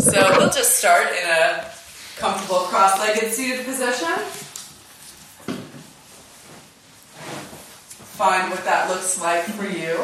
[0.00, 1.70] So we'll just start in a
[2.16, 4.08] comfortable cross-legged seated position.
[8.16, 10.00] Find what that looks like for you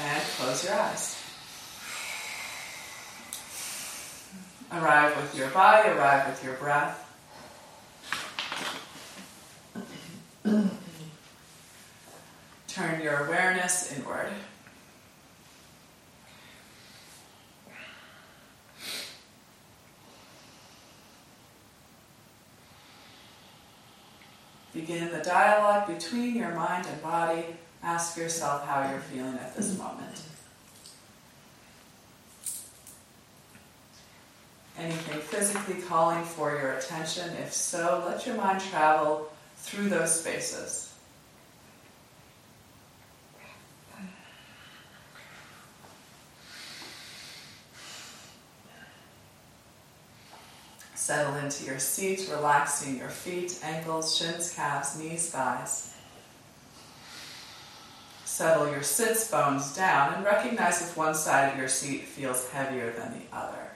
[0.00, 1.20] and close your eyes.
[4.72, 7.00] Arrive with your body, arrive with your breath.
[12.68, 14.32] Turn your awareness inward.
[24.74, 27.44] Begin the dialogue between your mind and body.
[27.84, 30.20] Ask yourself how you're feeling at this moment.
[34.76, 37.30] Anything physically calling for your attention?
[37.36, 40.83] If so, let your mind travel through those spaces.
[51.04, 55.92] Settle into your seat, relaxing your feet, ankles, shins, calves, knees, thighs.
[58.24, 62.90] Settle your sits bones down and recognize if one side of your seat feels heavier
[62.92, 63.68] than the other.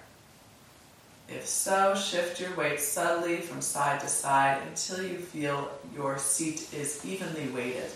[1.29, 6.73] If so, shift your weight subtly from side to side until you feel your seat
[6.73, 7.91] is evenly weighted.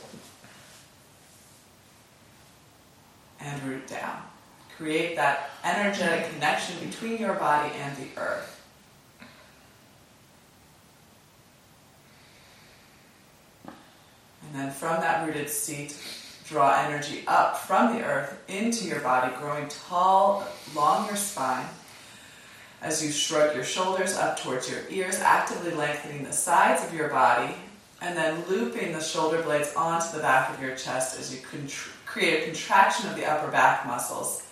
[3.41, 4.24] And root down.
[4.77, 8.52] Create that energetic connection between your body and the earth.
[14.53, 15.97] And then from that rooted seat,
[16.47, 21.64] draw energy up from the earth into your body, growing tall along your spine
[22.83, 27.08] as you shrug your shoulders up towards your ears, actively lengthening the sides of your
[27.08, 27.55] body,
[28.03, 31.89] and then looping the shoulder blades onto the back of your chest as you contr-
[32.05, 34.47] create a contraction of the upper back muscles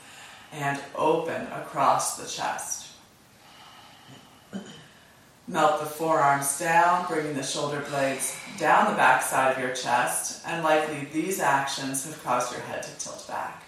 [0.53, 2.80] and open across the chest.
[5.51, 10.47] Melt the forearms down, bringing the shoulder blades down the back side of your chest,
[10.47, 13.65] and likely these actions have caused your head to tilt back.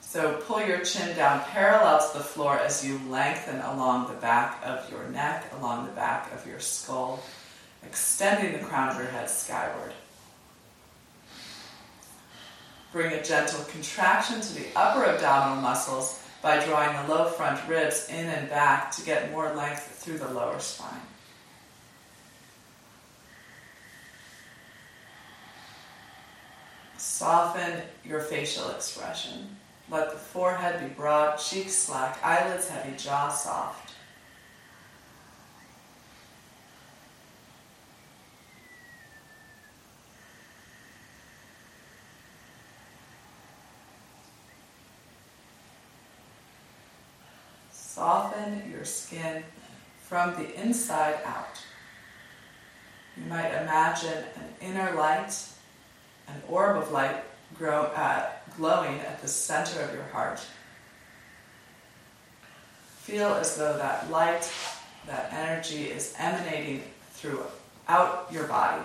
[0.00, 4.58] So pull your chin down parallel to the floor as you lengthen along the back
[4.64, 7.22] of your neck, along the back of your skull,
[7.84, 9.92] extending the crown of your head skyward.
[12.90, 18.08] Bring a gentle contraction to the upper abdominal muscles by drawing the low front ribs
[18.08, 21.02] in and back to get more length through the lower spine.
[27.18, 29.56] Soften your facial expression.
[29.90, 33.90] Let the forehead be broad, cheeks slack, eyelids heavy, jaw soft.
[47.72, 49.42] Soften your skin
[50.04, 51.60] from the inside out.
[53.16, 55.34] You might imagine an inner light
[56.28, 57.16] an orb of light
[57.56, 60.40] grow, uh, glowing at the center of your heart.
[63.00, 64.50] Feel as though that light,
[65.06, 68.82] that energy is emanating throughout your body,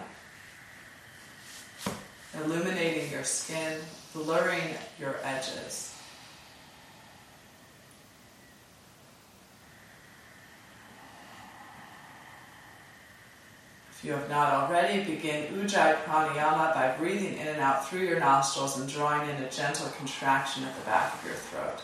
[2.42, 3.80] illuminating your skin,
[4.14, 5.93] blurring your edges.
[14.04, 18.20] If you have not already, begin Ujjayi Pranayama by breathing in and out through your
[18.20, 21.82] nostrils and drawing in a gentle contraction at the back of your throat.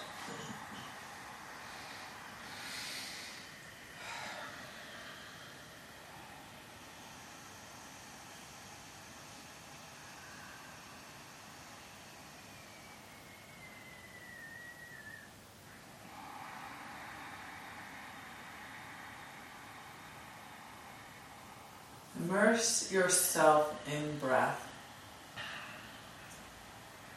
[22.50, 24.68] Immerse yourself in breath.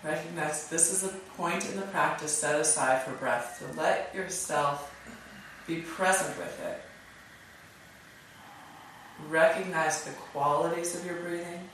[0.05, 3.57] Recognize this is a point in the practice set aside for breath.
[3.59, 4.95] So let yourself
[5.67, 6.83] be present with it.
[9.31, 11.67] Recognize the qualities of your breathing.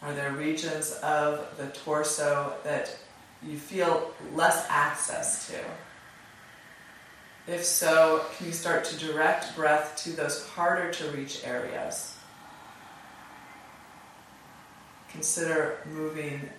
[0.00, 2.96] Are there regions of the torso that
[3.42, 5.58] you feel less access to?
[7.48, 12.14] If so, can you start to direct breath to those harder to reach areas?
[15.08, 16.50] Consider moving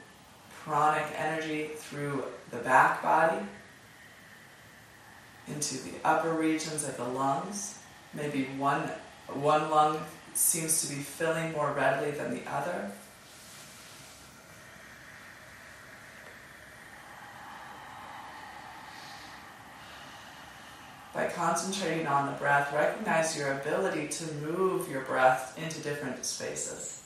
[0.64, 3.46] pranic energy through the back body
[5.48, 7.78] into the upper regions of the lungs.
[8.16, 8.90] Maybe one,
[9.28, 10.00] one lung
[10.34, 12.92] seems to be filling more readily than the other.
[21.20, 27.00] By concentrating on the breath, recognize your ability to move your breath into different spaces.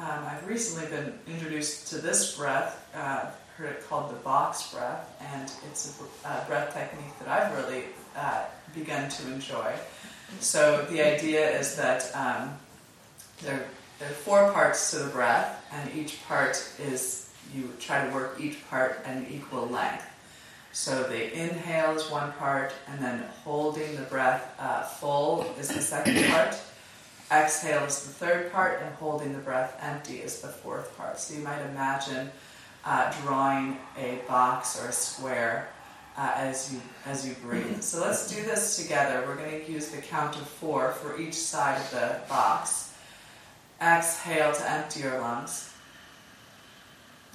[0.00, 3.26] Um, I've recently been introduced to this breath, uh,
[3.56, 7.84] heard it called the box breath, and it's a, a breath technique that I've really
[8.16, 8.44] uh,
[8.74, 9.72] begun to enjoy.
[10.40, 12.58] So the idea is that um,
[13.42, 13.64] there,
[14.00, 18.40] there are four parts to the breath, and each part is you try to work
[18.40, 20.04] each part at an equal length.
[20.72, 25.80] So the inhale is one part, and then holding the breath uh, full is the
[25.80, 26.56] second part.
[27.30, 31.18] Exhale is the third part, and holding the breath empty is the fourth part.
[31.18, 32.30] So you might imagine
[32.84, 35.68] uh, drawing a box or a square
[36.16, 37.82] uh, as you as you breathe.
[37.82, 39.24] So let's do this together.
[39.26, 42.94] We're going to use the count of four for each side of the box.
[43.80, 45.72] Exhale to empty your lungs,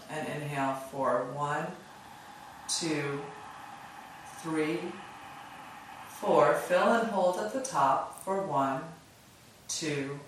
[0.09, 1.65] and inhale for one,
[2.67, 3.21] two,
[4.43, 4.79] three,
[6.07, 6.53] four.
[6.53, 8.81] Fill and hold at the top for one
[9.67, 10.19] two,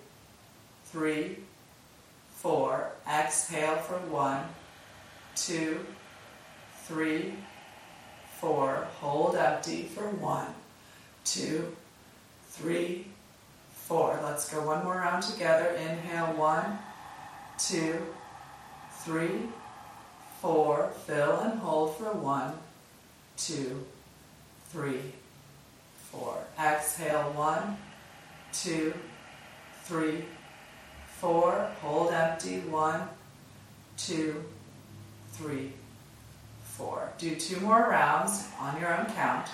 [0.85, 1.37] three,
[2.29, 2.91] four.
[3.07, 4.43] Exhale for one,
[5.35, 5.85] two,
[6.85, 7.33] three,
[8.39, 8.87] four.
[8.99, 10.47] Hold empty for one,
[11.25, 11.75] two,
[12.49, 13.07] three,
[13.71, 14.19] four.
[14.23, 15.69] Let's go one more round together.
[15.71, 16.77] Inhale one,
[17.57, 18.01] two,
[19.03, 19.41] three,
[20.41, 20.91] four.
[21.05, 22.53] Fill and hold for one,
[23.35, 23.85] two,
[24.69, 25.13] three,
[26.11, 26.37] four.
[26.59, 27.77] Exhale one,
[28.53, 28.93] two
[29.87, 30.25] three,
[31.21, 33.07] four, hold empty, one,
[33.97, 34.43] two,
[35.31, 35.71] three,
[36.61, 37.09] four.
[37.17, 39.47] Do two more rounds on your own count.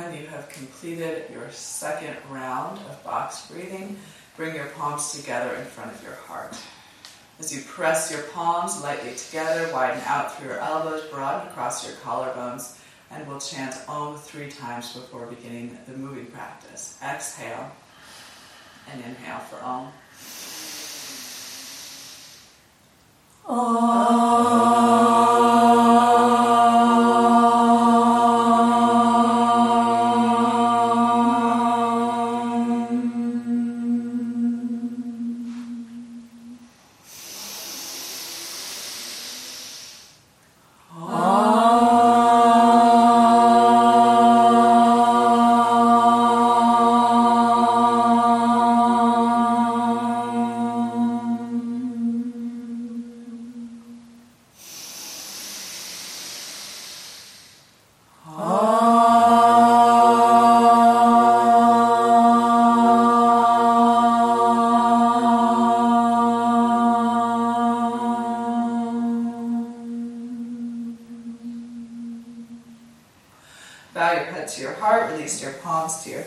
[0.00, 3.98] When you have completed your second round of box breathing,
[4.34, 6.56] bring your palms together in front of your heart.
[7.38, 11.96] As you press your palms lightly together, widen out through your elbows, broaden across your
[11.96, 12.78] collarbones,
[13.10, 16.98] and we'll chant Om three times before beginning the moving practice.
[17.04, 17.70] Exhale
[18.90, 19.92] and inhale for Om.
[23.46, 24.89] Om.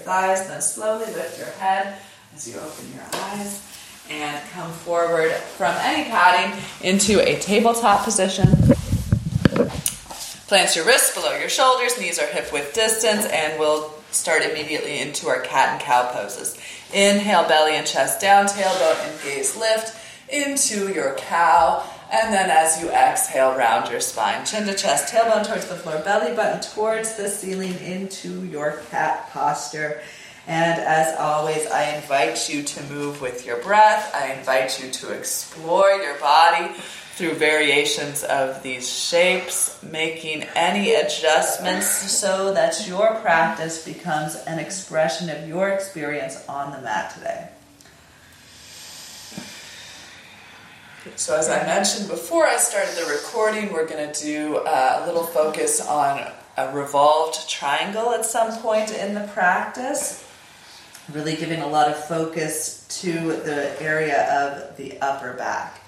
[0.03, 1.97] Thighs, then slowly lift your head
[2.35, 3.61] as you open your eyes
[4.09, 8.47] and come forward from any padding into a tabletop position.
[10.47, 14.99] Plant your wrists below your shoulders, knees are hip width distance, and we'll start immediately
[14.99, 16.57] into our cat and cow poses.
[16.93, 19.97] Inhale, belly and chest down, tailbone and gaze lift
[20.29, 21.83] into your cow.
[22.13, 24.45] And then as you exhale, round your spine.
[24.45, 29.31] Chin to chest, tailbone towards the floor, belly button towards the ceiling into your cat
[29.31, 29.99] posture.
[30.45, 34.13] And as always, I invite you to move with your breath.
[34.13, 36.75] I invite you to explore your body
[37.15, 45.31] through variations of these shapes, making any adjustments so that your practice becomes an expression
[45.31, 47.49] of your experience on the mat today.
[51.15, 55.05] So, as I mentioned before I started the recording, we're going to do uh, a
[55.05, 56.25] little focus on
[56.57, 60.23] a revolved triangle at some point in the practice
[61.11, 65.81] really giving a lot of focus to the area of the upper back.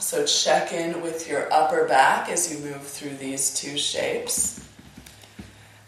[0.00, 4.67] So check in with your upper back as you move through these two shapes.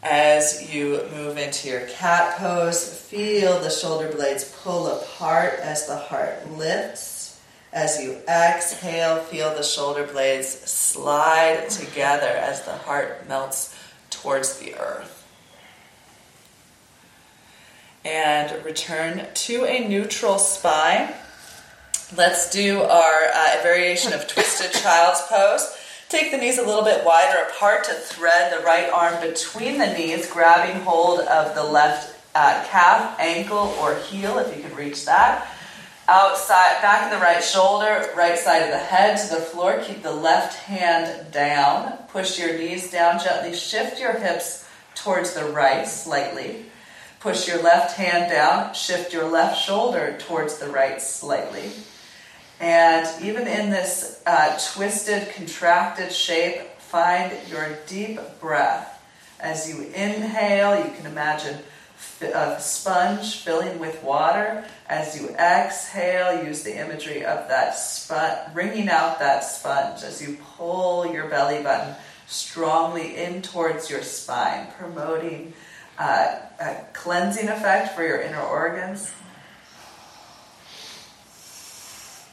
[0.03, 5.97] As you move into your cat pose, feel the shoulder blades pull apart as the
[5.97, 7.41] heart lifts.
[7.73, 13.77] As you exhale, feel the shoulder blades slide together as the heart melts
[14.11, 15.21] towards the earth
[18.05, 21.13] and return to a neutral spine.
[22.17, 25.77] Let's do our uh, variation of twisted child's pose.
[26.11, 29.87] Take the knees a little bit wider apart to thread the right arm between the
[29.87, 35.05] knees, grabbing hold of the left uh, calf, ankle, or heel if you can reach
[35.05, 35.47] that.
[36.09, 39.81] Outside, back of the right shoulder, right side of the head to the floor.
[39.85, 41.97] Keep the left hand down.
[42.09, 43.55] Push your knees down gently.
[43.55, 46.65] Shift your hips towards the right slightly.
[47.21, 51.71] Push your left hand down, shift your left shoulder towards the right slightly.
[52.61, 59.03] And even in this uh, twisted, contracted shape, find your deep breath.
[59.41, 61.59] As you inhale, you can imagine
[62.23, 64.65] a sponge filling with water.
[64.89, 70.37] As you exhale, use the imagery of that sponge, wringing out that sponge as you
[70.57, 71.95] pull your belly button
[72.27, 75.55] strongly in towards your spine, promoting
[75.99, 79.11] uh, a cleansing effect for your inner organs.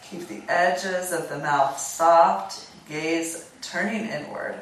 [0.10, 4.56] Keep the edges of the mouth soft, gaze turning inward.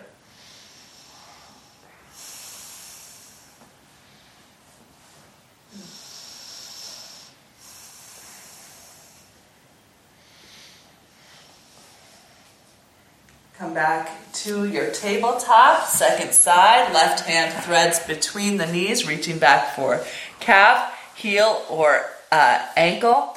[13.60, 16.92] Come back to your tabletop, second side.
[16.92, 20.04] Left hand threads between the knees, reaching back for
[20.40, 23.36] calf, heel, or uh, ankle.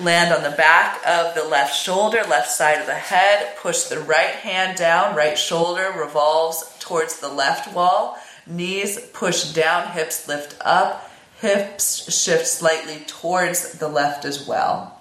[0.00, 3.54] Land on the back of the left shoulder, left side of the head.
[3.58, 8.16] Push the right hand down, right shoulder revolves towards the left wall.
[8.46, 11.10] Knees push down, hips lift up.
[11.40, 14.98] Hips shift slightly towards the left as well.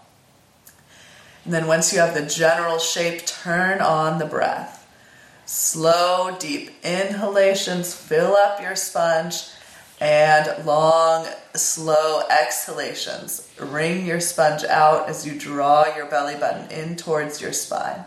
[1.46, 4.86] And then once you have the general shape, turn on the breath.
[5.46, 9.46] Slow, deep inhalations fill up your sponge,
[10.00, 13.50] and long, slow exhalations.
[13.60, 18.04] Wring your sponge out as you draw your belly button in towards your spine.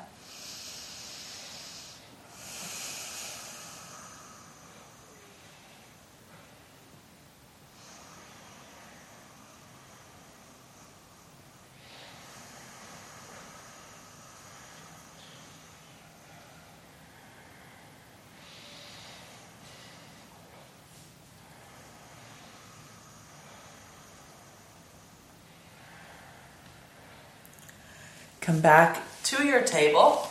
[28.52, 30.28] Come back to your table.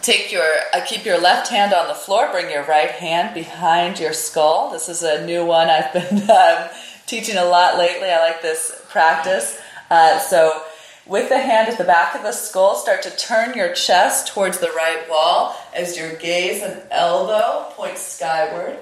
[0.00, 2.30] Take your, uh, keep your left hand on the floor.
[2.32, 4.70] Bring your right hand behind your skull.
[4.70, 6.70] This is a new one I've been um,
[7.04, 8.08] teaching a lot lately.
[8.08, 9.60] I like this practice.
[9.90, 10.62] Uh, so,
[11.04, 14.60] with the hand at the back of the skull, start to turn your chest towards
[14.60, 18.78] the right wall as your gaze and elbow point skyward.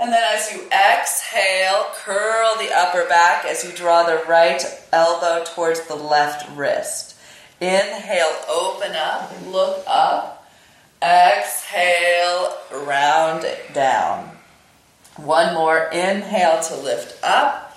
[0.00, 5.44] And then as you exhale, curl the upper back as you draw the right elbow
[5.44, 7.16] towards the left wrist.
[7.60, 10.48] Inhale, open up, look up.
[11.02, 14.30] Exhale, round down.
[15.16, 15.90] One more.
[15.92, 17.76] Inhale to lift up.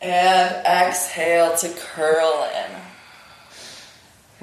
[0.00, 2.93] And exhale to curl in.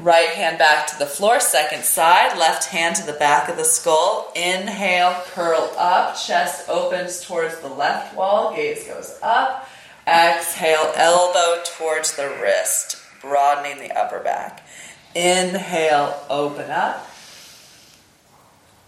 [0.02, 3.64] Right hand back to the floor, second side, left hand to the back of the
[3.64, 4.32] skull.
[4.36, 9.70] Inhale, curl up, chest opens towards the left wall, gaze goes up.
[10.08, 14.66] Exhale, elbow towards the wrist, broadening the upper back.
[15.14, 17.08] Inhale, open up.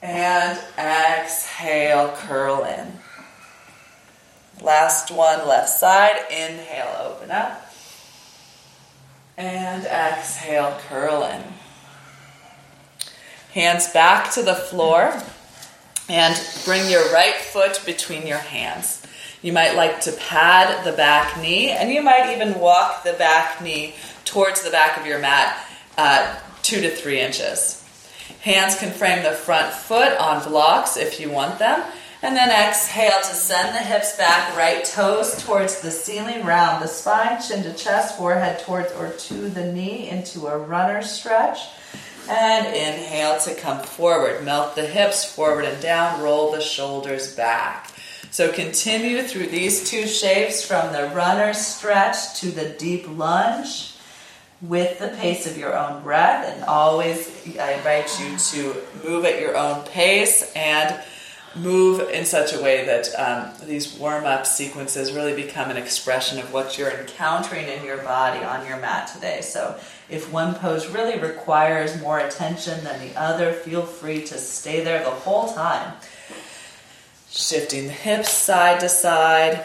[0.02, 2.92] And exhale, curl in.
[4.64, 6.16] Last one, left side.
[6.32, 7.70] Inhale, open up.
[9.38, 11.42] And exhale, curl in.
[13.54, 15.14] Hands back to the floor.
[16.10, 16.36] And
[16.66, 19.04] bring your right foot between your hands.
[19.42, 23.62] You might like to pad the back knee, and you might even walk the back
[23.62, 25.66] knee towards the back of your mat
[25.98, 27.80] uh, two to three inches.
[28.42, 31.84] Hands can frame the front foot on blocks if you want them.
[32.24, 36.88] And then exhale to send the hips back, right toes towards the ceiling, round the
[36.88, 41.60] spine, chin to chest, forehead towards or to the knee into a runner stretch.
[42.30, 44.46] And inhale to come forward.
[44.46, 47.92] Melt the hips forward and down, roll the shoulders back.
[48.32, 53.96] So continue through these two shapes from the runner stretch to the deep lunge
[54.62, 56.48] with the pace of your own breath.
[56.48, 61.04] And always, I invite you to move at your own pace and
[61.56, 66.40] move in such a way that um, these warm up sequences really become an expression
[66.40, 69.42] of what you're encountering in your body on your mat today.
[69.42, 69.80] So,
[70.10, 75.04] if one pose really requires more attention than the other, feel free to stay there
[75.04, 75.94] the whole time.
[77.30, 79.64] Shifting the hips side to side,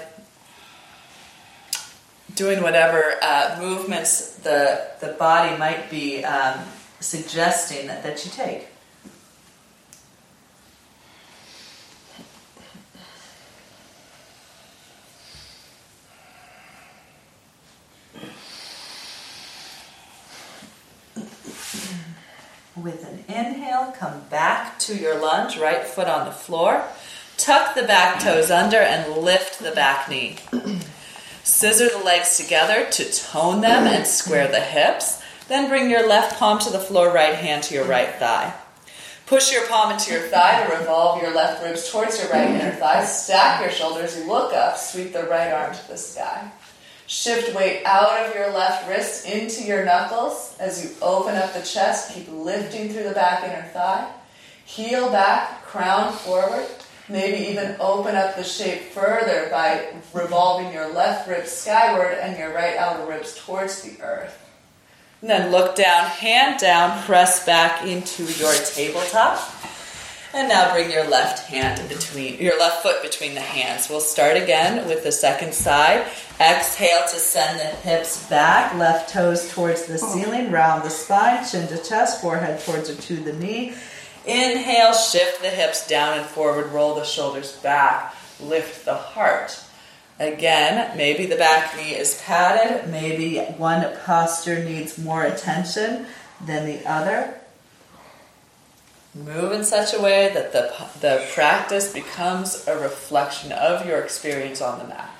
[2.34, 6.60] doing whatever uh, movements the, the body might be um,
[7.00, 8.68] suggesting that, that you take.
[22.82, 26.84] With an inhale, come back to your lunge, right foot on the floor.
[27.36, 30.36] Tuck the back toes under and lift the back knee.
[31.42, 35.20] Scissor the legs together to tone them and square the hips.
[35.48, 38.54] Then bring your left palm to the floor, right hand to your right thigh.
[39.26, 42.72] Push your palm into your thigh to revolve your left ribs towards your right inner
[42.72, 43.04] thigh.
[43.04, 46.50] Stack your shoulders, look up, sweep the right arm to the sky.
[47.08, 51.62] Shift weight out of your left wrist into your knuckles as you open up the
[51.62, 52.14] chest.
[52.14, 54.12] Keep lifting through the back inner thigh.
[54.66, 56.66] Heel back, crown forward.
[57.08, 62.52] Maybe even open up the shape further by revolving your left ribs skyward and your
[62.52, 64.38] right outer ribs towards the earth.
[65.22, 69.38] And then look down, hand down, press back into your tabletop.
[70.34, 73.88] And now bring your left hand between your left foot between the hands.
[73.88, 76.06] We'll start again with the second side.
[76.38, 81.66] Exhale to send the hips back, left toes towards the ceiling, round the spine, chin
[81.68, 83.72] to chest, forehead towards or to the knee.
[84.26, 89.58] Inhale, shift the hips down and forward, roll the shoulders back, lift the heart.
[90.20, 96.04] Again, maybe the back knee is padded, maybe one posture needs more attention
[96.44, 97.34] than the other.
[99.24, 104.62] Move in such a way that the, the practice becomes a reflection of your experience
[104.62, 105.12] on the mat.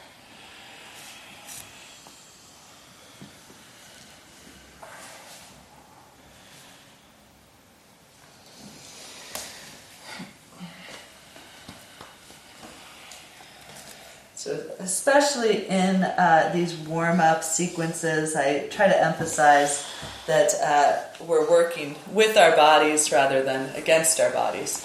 [14.36, 19.84] So, especially in uh, these warm up sequences, I try to emphasize
[20.28, 24.84] that uh, we're working with our bodies rather than against our bodies.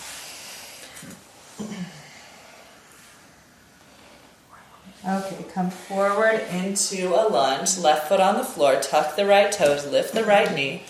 [5.06, 9.86] Okay, come forward into a lunge, left foot on the floor, tuck the right toes,
[9.86, 10.84] lift the right knee,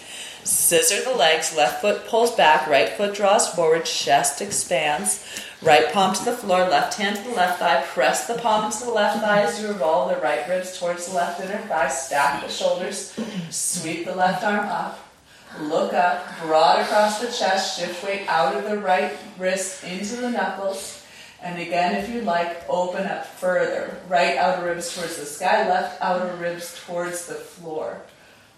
[0.43, 5.25] scissor the legs, left foot pulls back, right foot draws forward, chest expands.
[5.63, 7.83] Right palm to the floor, left hand to the left thigh.
[7.87, 11.15] Press the palm into the left thigh as you revolve the right ribs towards the
[11.15, 11.87] left inner thigh.
[11.87, 13.17] Stack the shoulders.
[13.49, 14.99] Sweep the left arm up.
[15.61, 17.79] Look up, broad across the chest.
[17.79, 21.01] Shift weight out of the right wrist into the knuckles.
[21.41, 23.95] And again, if you like, open up further.
[24.09, 28.01] Right outer ribs towards the sky, left outer ribs towards the floor.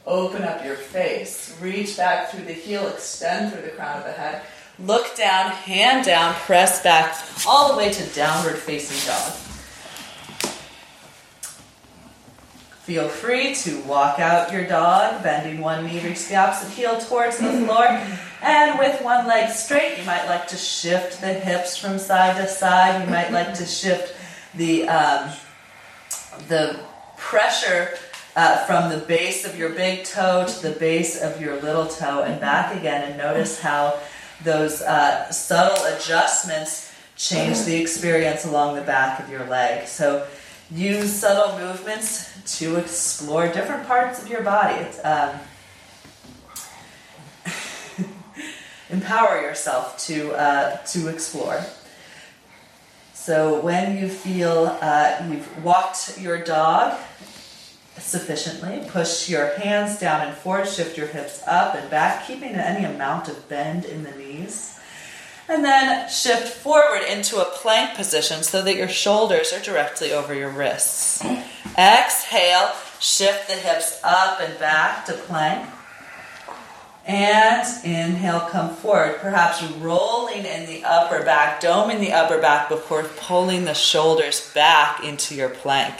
[0.08, 1.56] Open up your face.
[1.62, 4.42] Reach back through the heel, extend through the crown of the head.
[4.78, 7.16] Look down, hand down, press back,
[7.48, 9.32] all the way to downward facing dog.
[12.84, 17.38] Feel free to walk out your dog, bending one knee, reach the opposite heel towards
[17.40, 17.88] the floor.
[18.44, 22.48] And with one leg straight, you might like to shift the hips from side to
[22.48, 23.04] side.
[23.04, 24.16] You might like to shift
[24.54, 25.32] the, um,
[26.48, 26.80] the
[27.18, 27.98] pressure
[28.36, 32.24] uh, from the base of your big toe to the base of your little toe
[32.24, 33.10] and back again.
[33.10, 34.00] And notice how
[34.46, 39.88] those uh, subtle adjustments change the experience along the back of your leg.
[39.88, 40.26] So
[40.72, 44.86] use subtle movements to explore different parts of your body.
[45.04, 45.40] Um,
[48.90, 51.62] empower yourself to uh, to explore.
[53.14, 57.00] So when you feel uh, you've walked your dog
[57.98, 58.84] sufficiently.
[58.90, 63.28] Push your hands down and forward, shift your hips up and back, keeping any amount
[63.28, 64.80] of bend in the knees.
[65.48, 70.34] And then shift forward into a plank position so that your shoulders are directly over
[70.34, 71.24] your wrists.
[71.78, 75.70] Exhale, shift the hips up and back to plank.
[77.08, 83.04] And inhale, come forward, perhaps rolling in the upper back, doming the upper back before
[83.04, 85.94] pulling the shoulders back into your plank.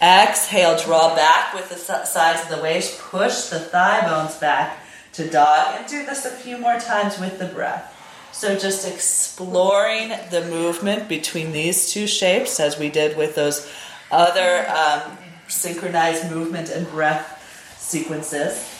[0.00, 4.78] Exhale, draw back with the sides of the waist, push the thigh bones back
[5.14, 7.94] to dog, and do this a few more times with the breath.
[8.32, 13.72] So, just exploring the movement between these two shapes as we did with those
[14.10, 15.16] other um,
[15.48, 18.72] synchronized movement and breath sequences.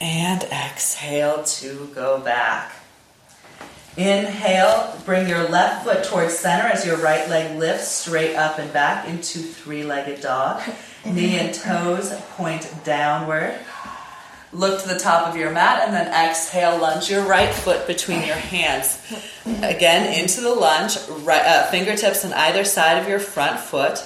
[0.00, 2.81] And exhale to go back.
[3.96, 8.72] Inhale, bring your left foot towards center as your right leg lifts straight up and
[8.72, 10.62] back into three legged dog.
[11.04, 13.54] Knee and toes point downward.
[14.54, 18.22] Look to the top of your mat and then exhale, lunge your right foot between
[18.22, 18.98] your hands.
[19.62, 23.98] Again, into the lunge, right, uh, fingertips on either side of your front foot.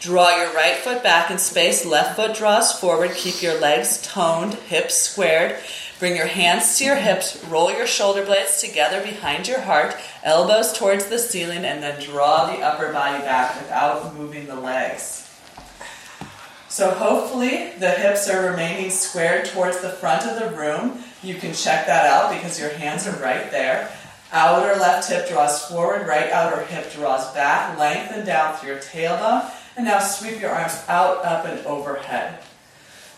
[0.00, 3.12] Draw your right foot back in space, left foot draws forward.
[3.14, 5.56] Keep your legs toned, hips squared.
[6.02, 10.76] Bring your hands to your hips, roll your shoulder blades together behind your heart, elbows
[10.76, 15.32] towards the ceiling, and then draw the upper body back without moving the legs.
[16.68, 21.04] So hopefully the hips are remaining squared towards the front of the room.
[21.22, 23.88] You can check that out because your hands are right there.
[24.32, 29.48] Outer left hip draws forward, right outer hip draws back, lengthen down through your tailbone
[29.76, 32.40] and now sweep your arms out, up, and overhead.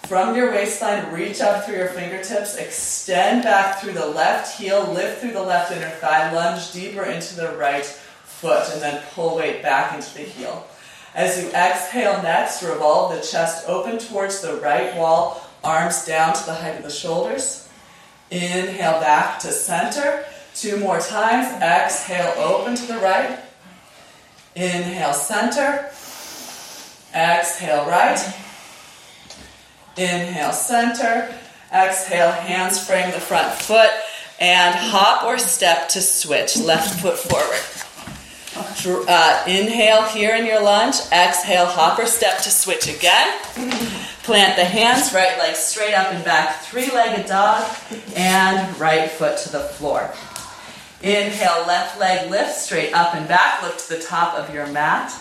[0.06, 5.22] From your waistline, reach up through your fingertips, extend back through the left heel, lift
[5.22, 9.62] through the left inner thigh, lunge deeper into the right foot, and then pull weight
[9.62, 10.66] back into the heel.
[11.14, 16.44] As you exhale next, revolve the chest open towards the right wall, arms down to
[16.44, 17.66] the height of the shoulders.
[18.30, 20.26] Inhale back to center.
[20.54, 21.50] Two more times.
[21.62, 23.38] Exhale, open to the right.
[24.54, 25.90] Inhale, center.
[27.14, 28.43] Exhale, right.
[29.96, 31.32] Inhale, center.
[31.72, 33.90] Exhale, hands frame the front foot.
[34.40, 36.56] And hop or step to switch.
[36.56, 37.60] Left foot forward.
[39.08, 40.96] Uh, inhale here in your lunge.
[41.12, 43.38] Exhale, hop or step to switch again.
[44.24, 47.62] Plant the hands, right leg straight up and back, three legged dog,
[48.16, 50.10] and right foot to the floor.
[51.02, 53.62] Inhale, left leg lift straight up and back.
[53.62, 55.12] Look to the top of your mat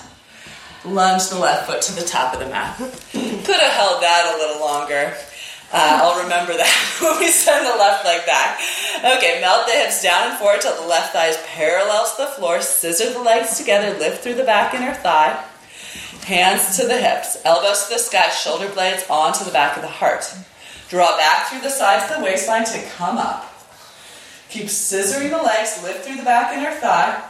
[0.85, 2.77] lunge the left foot to the top of the mat.
[2.77, 5.15] Could have held that a little longer.
[5.71, 8.59] Uh, I'll remember that when we send the left leg back.
[8.99, 12.27] Okay, melt the hips down and forward till the left thigh is parallel to the
[12.27, 12.61] floor.
[12.61, 15.43] Scissor the legs together, lift through the back inner thigh.
[16.25, 19.89] Hands to the hips, elbows to the sky, shoulder blades onto the back of the
[19.89, 20.31] heart.
[20.89, 23.51] Draw back through the sides of the waistline to come up.
[24.49, 27.21] Keep scissoring the legs, lift through the back inner thigh.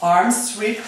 [0.00, 0.80] Arms sweep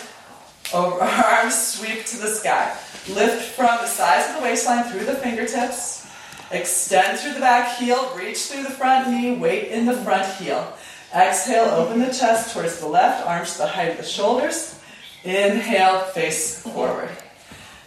[0.73, 2.77] over arms sweep to the sky.
[3.09, 6.07] Lift from the sides of the waistline through the fingertips.
[6.51, 10.73] Extend through the back heel, reach through the front knee, weight in the front heel.
[11.15, 14.79] Exhale, open the chest towards the left, arms to the height of the shoulders.
[15.25, 17.11] Inhale, face forward.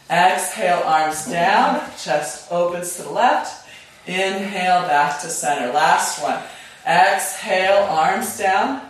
[0.10, 3.68] Exhale, arms down, chest opens to the left.
[4.08, 5.72] Inhale, back to center.
[5.72, 6.40] Last one.
[6.86, 8.82] Exhale, arms down.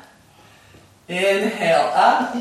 [1.08, 2.36] Inhale, up.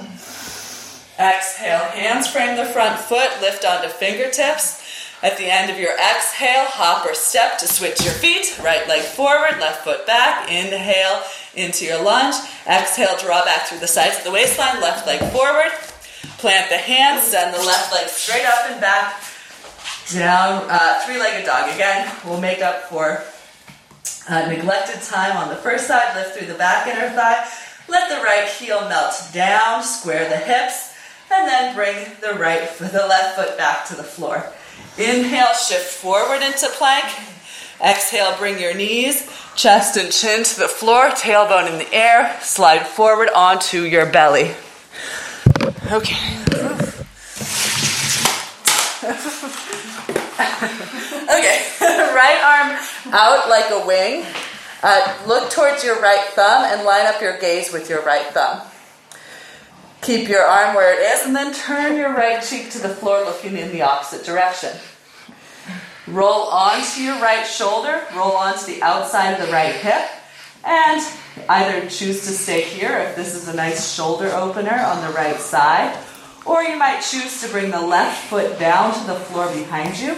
[1.19, 4.85] Exhale, hands frame the front foot, lift onto fingertips.
[5.21, 8.57] At the end of your exhale, hop or step to switch your feet.
[8.63, 10.49] Right leg forward, left foot back.
[10.49, 11.23] Inhale
[11.57, 12.37] into your lunge.
[12.69, 15.73] Exhale, draw back through the sides of the waistline, left leg forward.
[16.39, 19.21] Plant the hands, send the left leg straight up and back.
[20.13, 21.69] Down, uh, three legged dog.
[21.75, 23.25] Again, we'll make up for
[24.29, 26.15] uh, neglected time on the first side.
[26.15, 27.45] Lift through the back inner thigh.
[27.89, 29.83] Let the right heel melt down.
[29.83, 30.88] Square the hips
[31.31, 34.45] and then bring the right the left foot back to the floor.
[34.97, 37.05] Inhale, shift forward into plank.
[37.81, 42.85] Exhale, bring your knees, chest and chin to the floor, tailbone in the air, slide
[42.85, 44.55] forward onto your belly.
[45.91, 46.17] Okay.
[51.29, 52.77] okay, right arm
[53.15, 54.27] out like a wing.
[54.83, 58.61] Uh, look towards your right thumb and line up your gaze with your right thumb.
[60.01, 63.25] Keep your arm where it is and then turn your right cheek to the floor
[63.25, 64.71] looking in the opposite direction.
[66.07, 70.09] Roll onto your right shoulder, roll onto the outside of the right hip,
[70.65, 71.03] and
[71.49, 75.37] either choose to stay here if this is a nice shoulder opener on the right
[75.37, 75.99] side,
[76.47, 80.17] or you might choose to bring the left foot down to the floor behind you.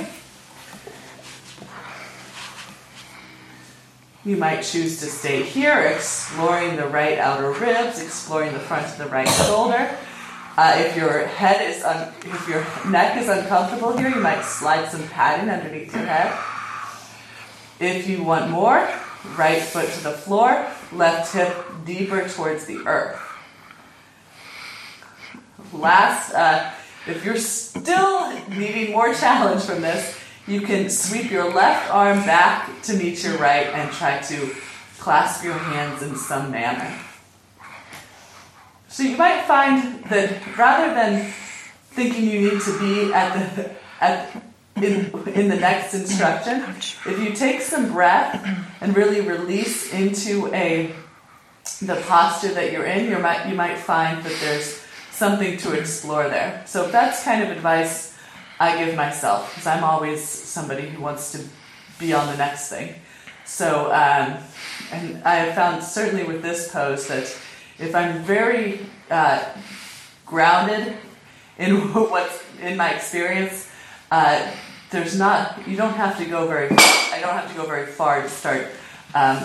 [4.24, 8.98] You might choose to stay here, exploring the right outer ribs, exploring the front of
[8.98, 9.96] the right shoulder.
[10.58, 14.90] Uh, if your head is un- if your neck is uncomfortable here, you might slide
[14.90, 16.38] some padding underneath your head.
[17.80, 18.86] If you want more,
[19.38, 21.56] right foot to the floor, left hip
[21.86, 23.18] deeper towards the earth.
[25.72, 26.72] Last, uh,
[27.06, 30.14] if you're still needing more challenge from this,
[30.46, 34.54] you can sweep your left arm back to meet your right and try to
[34.98, 36.98] clasp your hands in some manner.
[38.88, 41.32] So you might find that rather than
[41.90, 44.42] thinking you need to be at the at
[44.76, 46.62] in, in the next instruction,
[47.06, 48.46] if you take some breath
[48.80, 50.94] and really release into a
[51.82, 56.28] the posture that you're in, you might you might find that there's something to explore
[56.28, 56.62] there.
[56.66, 58.16] So that's kind of advice
[58.60, 61.42] I give myself because I'm always somebody who wants to
[61.98, 62.94] be on the next thing.
[63.46, 64.38] So um,
[64.92, 67.24] and I have found certainly with this pose that
[67.78, 69.44] if I'm very uh,
[70.26, 70.94] grounded
[71.58, 73.70] in what's in my experience,
[74.10, 74.52] uh,
[74.90, 78.20] there's not you don't have to go very I don't have to go very far
[78.20, 78.68] to start
[79.14, 79.38] um,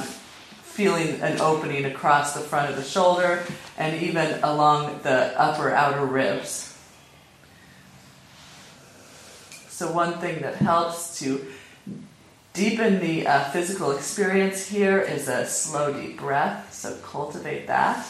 [0.62, 3.44] feeling an opening across the front of the shoulder
[3.78, 6.75] and even along the upper outer ribs.
[9.76, 11.46] So one thing that helps to
[12.54, 16.74] deepen the uh, physical experience here is a slow deep breath.
[16.74, 18.08] So cultivate that.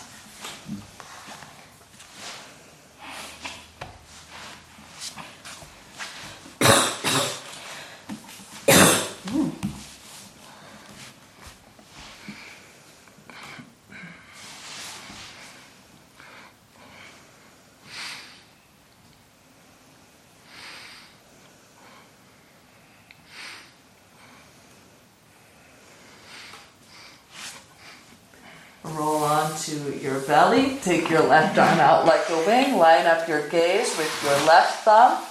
[28.83, 29.25] Roll
[29.67, 30.77] onto your belly.
[30.81, 32.77] Take your left arm out like a wing.
[32.77, 35.23] Line up your gaze with your left thumb.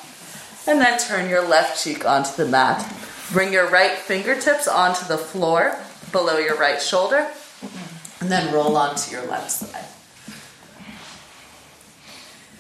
[0.66, 2.92] And then turn your left cheek onto the mat.
[3.33, 5.77] Bring your right fingertips onto the floor
[6.12, 7.29] below your right shoulder.
[8.20, 9.85] And then roll onto your left side.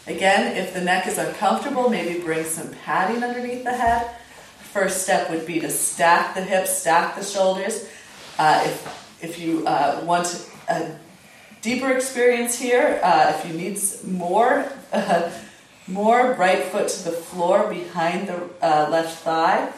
[0.06, 4.14] Again, if the neck is uncomfortable, maybe bring some padding underneath the head.
[4.58, 7.88] First step would be to stack the hips, stack the shoulders.
[8.38, 10.98] Uh, if, if you uh, want a
[11.64, 15.30] deeper experience here, uh, if you need more, uh,
[15.88, 19.72] more right foot to the floor behind the uh, left thigh.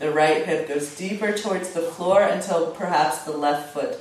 [0.00, 4.00] The right hip goes deeper towards the floor until perhaps the left foot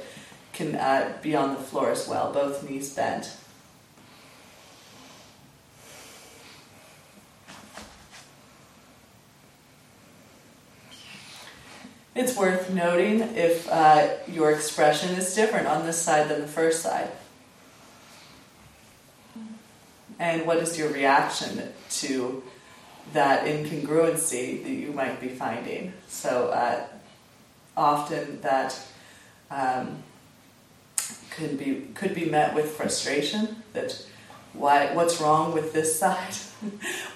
[0.53, 3.31] can uh, be on the floor as well, both knees bent.
[12.15, 16.83] It's worth noting if uh, your expression is different on this side than the first
[16.83, 17.09] side.
[20.19, 22.43] And what is your reaction to
[23.13, 25.93] that incongruency that you might be finding?
[26.07, 26.85] So uh,
[27.75, 28.79] often that
[29.49, 30.03] um,
[31.31, 33.63] could be could be met with frustration.
[33.73, 34.05] That
[34.53, 36.35] why what's wrong with this side?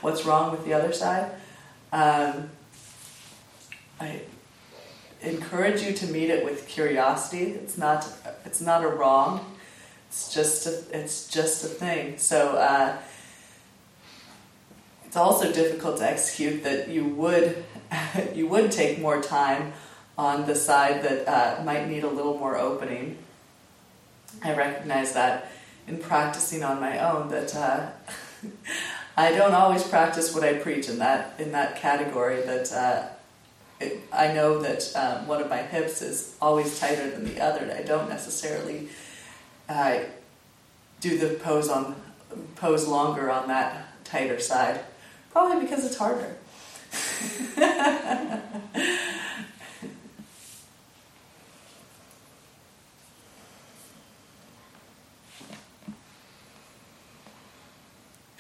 [0.02, 1.32] what's wrong with the other side?
[1.94, 2.50] Um,
[4.02, 4.22] I
[5.22, 7.52] encourage you to meet it with curiosity.
[7.52, 8.08] It's not
[8.46, 9.56] it's not a wrong.
[10.10, 12.18] It's just a, it's just a thing.
[12.18, 12.98] So uh,
[15.06, 17.64] it's also difficult to execute that you would
[18.36, 19.74] you would take more time
[20.18, 23.18] on the side that uh, might need a little more opening.
[24.44, 25.52] I recognize that
[25.88, 27.90] in practicing on my own that uh,
[29.18, 33.08] I don't always practice what I preach in that in that category that uh,
[33.80, 37.60] it, I know that um, one of my hips is always tighter than the other.
[37.60, 38.90] And I don't necessarily
[39.70, 40.00] uh,
[41.00, 41.96] do the pose on
[42.56, 44.82] pose longer on that tighter side,
[45.32, 46.36] probably because it's harder.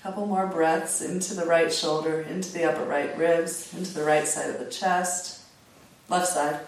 [0.07, 4.25] Couple more breaths into the right shoulder, into the upper right ribs, into the right
[4.25, 5.41] side of the chest,
[6.07, 6.61] left side.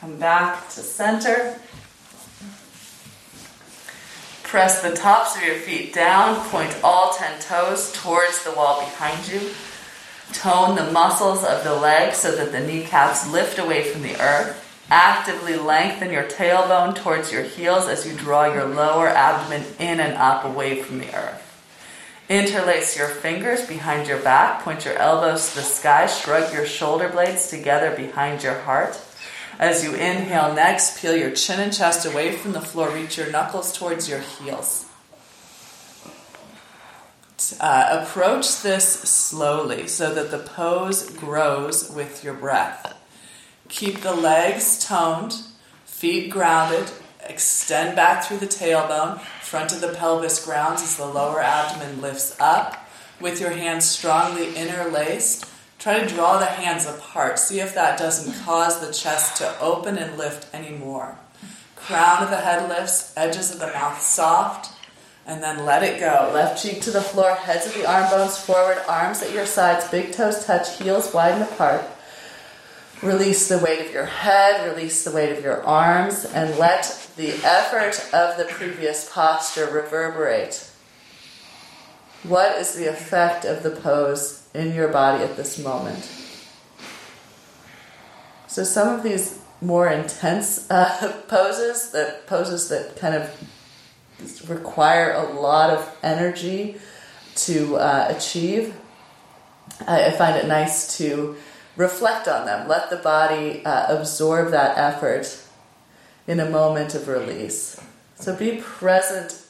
[0.00, 1.60] Come back to center.
[4.44, 9.28] Press the tops of your feet down, point all 10 toes towards the wall behind
[9.28, 9.50] you.
[10.32, 14.61] Tone the muscles of the legs so that the kneecaps lift away from the earth.
[14.94, 20.12] Actively lengthen your tailbone towards your heels as you draw your lower abdomen in and
[20.18, 21.48] up away from the earth.
[22.28, 27.08] Interlace your fingers behind your back, point your elbows to the sky, shrug your shoulder
[27.08, 29.00] blades together behind your heart.
[29.58, 33.30] As you inhale next, peel your chin and chest away from the floor, reach your
[33.30, 34.84] knuckles towards your heels.
[37.58, 42.98] Uh, approach this slowly so that the pose grows with your breath.
[43.72, 45.32] Keep the legs toned,
[45.86, 46.90] feet grounded,
[47.26, 52.36] extend back through the tailbone, front of the pelvis grounds as the lower abdomen lifts
[52.38, 52.86] up.
[53.18, 55.46] With your hands strongly interlaced,
[55.78, 57.38] try to draw the hands apart.
[57.38, 61.16] See if that doesn't cause the chest to open and lift anymore.
[61.74, 64.70] Crown of the head lifts, edges of the mouth soft,
[65.26, 66.30] and then let it go.
[66.34, 69.88] Left cheek to the floor, heads of the arm bones forward, arms at your sides,
[69.88, 71.82] big toes touch, heels widen apart.
[73.02, 77.30] Release the weight of your head, release the weight of your arms, and let the
[77.44, 80.70] effort of the previous posture reverberate.
[82.22, 86.08] What is the effect of the pose in your body at this moment?
[88.46, 95.32] So, some of these more intense uh, poses, the poses that kind of require a
[95.32, 96.76] lot of energy
[97.34, 98.74] to uh, achieve.
[99.86, 101.36] I, I, find it nice to
[101.76, 105.42] reflect on them, let the body uh, absorb that effort
[106.26, 107.80] in a moment of release.
[108.16, 109.42] So be present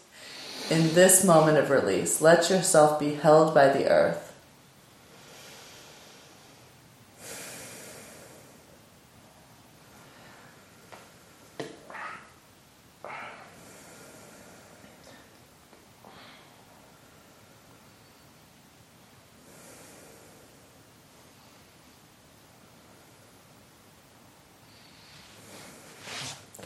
[0.71, 2.21] in this moment of release.
[2.21, 4.32] Let yourself be held by the earth.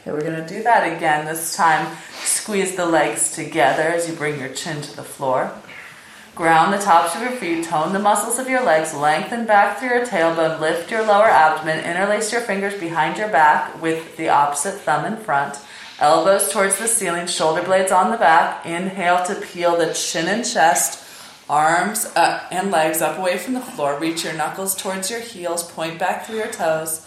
[0.07, 1.27] Okay, we're going to do that again.
[1.27, 5.53] This time, squeeze the legs together as you bring your chin to the floor.
[6.37, 9.89] Ground the tops of your feet, tone the muscles of your legs, lengthen back through
[9.89, 14.75] your tailbone, lift your lower abdomen, interlace your fingers behind your back with the opposite
[14.75, 15.59] thumb in front.
[15.99, 18.65] Elbows towards the ceiling, shoulder blades on the back.
[18.65, 21.05] Inhale to peel the chin and chest,
[21.51, 23.99] arms up and legs up away from the floor.
[23.99, 27.06] Reach your knuckles towards your heels, point back through your toes.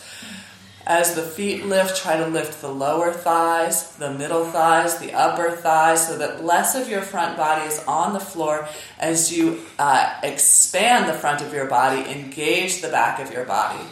[0.89, 5.51] As the feet lift, try to lift the lower thighs, the middle thighs, the upper
[5.51, 8.67] thighs, so that less of your front body is on the floor.
[8.97, 13.85] As you uh, expand the front of your body, engage the back of your body.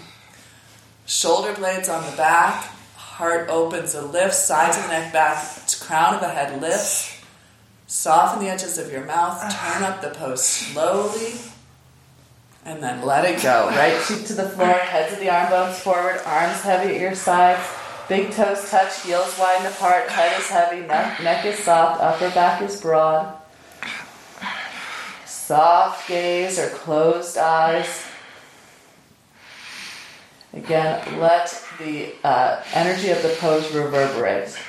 [1.06, 2.64] Shoulder blades on the back,
[2.96, 5.38] heart opens and lifts, sides of the neck back,
[5.80, 7.16] crown of the head lifts.
[7.86, 11.36] Soften the edges of your mouth, turn up the pose slowly
[12.68, 13.70] and then let it go.
[13.70, 17.16] Right cheek to the floor, heads of the arm bones forward, arms heavy at your
[17.16, 17.66] sides,
[18.10, 22.62] big toes touch, heels widen apart, head is heavy, neck, neck is soft, upper back
[22.62, 23.34] is broad.
[25.26, 28.06] Soft gaze or closed eyes.
[30.52, 34.60] Again, let the uh, energy of the pose reverberate.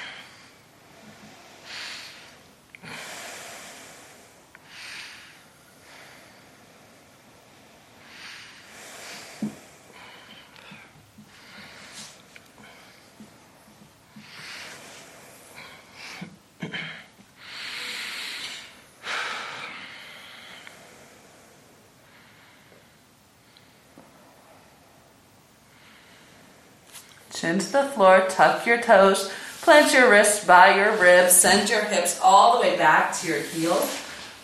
[27.39, 31.85] Chin to the floor, tuck your toes, plant your wrists by your ribs, send your
[31.85, 33.89] hips all the way back to your heels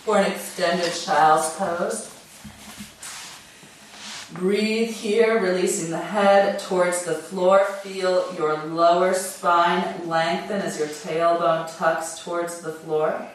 [0.05, 2.15] for an extended child's pose.
[4.33, 7.65] Breathe here, releasing the head towards the floor.
[7.83, 13.29] Feel your lower spine lengthen as your tailbone tucks towards the floor.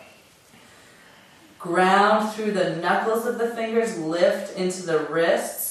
[1.58, 5.69] Ground through the knuckles of the fingers, lift into the wrists.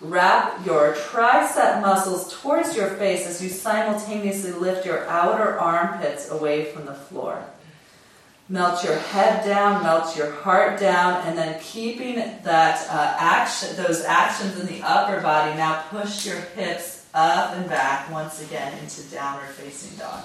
[0.00, 6.72] Wrap your tricep muscles towards your face as you simultaneously lift your outer armpits away
[6.72, 7.44] from the floor.
[8.48, 14.02] Melt your head down, melt your heart down, and then keeping that uh, action, those
[14.02, 19.02] actions in the upper body, now push your hips up and back once again into
[19.02, 20.24] downward facing dog.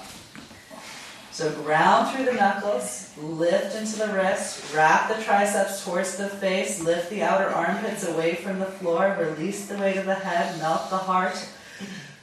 [1.36, 6.82] So ground through the knuckles, lift into the wrist, wrap the triceps towards the face,
[6.82, 10.90] lift the outer armpits away from the floor, release the weight of the head, melt
[10.90, 11.36] the heart,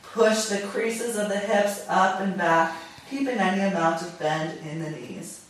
[0.02, 2.74] push the creases of the hips up and back,
[3.10, 5.44] keeping any amount of bend in the knees.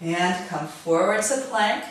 [0.00, 1.82] And come forward to plank.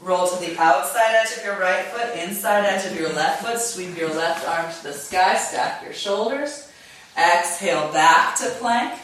[0.00, 3.58] Roll to the outside edge of your right foot, inside edge of your left foot.
[3.58, 6.69] Sweep your left arm to the sky, stack your shoulders.
[7.16, 9.00] Exhale back to plank.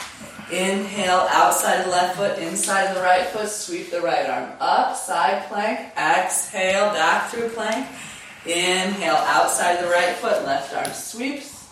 [0.50, 3.48] Inhale, outside the left foot, inside the right foot.
[3.48, 5.90] Sweep the right arm up, side plank.
[5.96, 7.86] Exhale, back through plank.
[8.44, 11.68] Inhale, outside the right foot, left arm sweeps.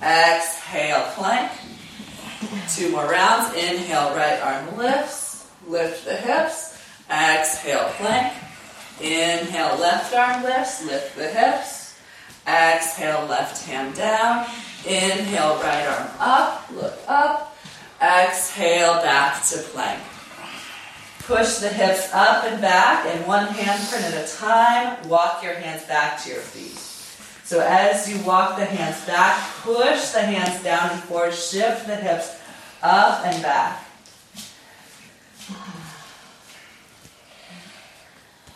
[0.00, 1.50] Exhale, plank.
[2.68, 3.54] Two more rounds.
[3.56, 5.50] Inhale, right arm lifts.
[5.66, 6.78] Lift the hips.
[7.10, 8.32] Exhale, plank.
[9.00, 10.84] Inhale, left arm lifts.
[10.86, 11.79] Lift the hips.
[12.46, 14.46] Exhale, left hand down.
[14.84, 16.70] Inhale, right arm up.
[16.74, 17.56] Look up.
[18.02, 20.00] Exhale, back to plank.
[21.20, 25.08] Push the hips up and back, and one handprint at a time.
[25.08, 26.78] Walk your hands back to your feet.
[27.44, 31.96] So as you walk the hands back, push the hands down and forward, shift the
[31.96, 32.36] hips
[32.82, 33.84] up and back.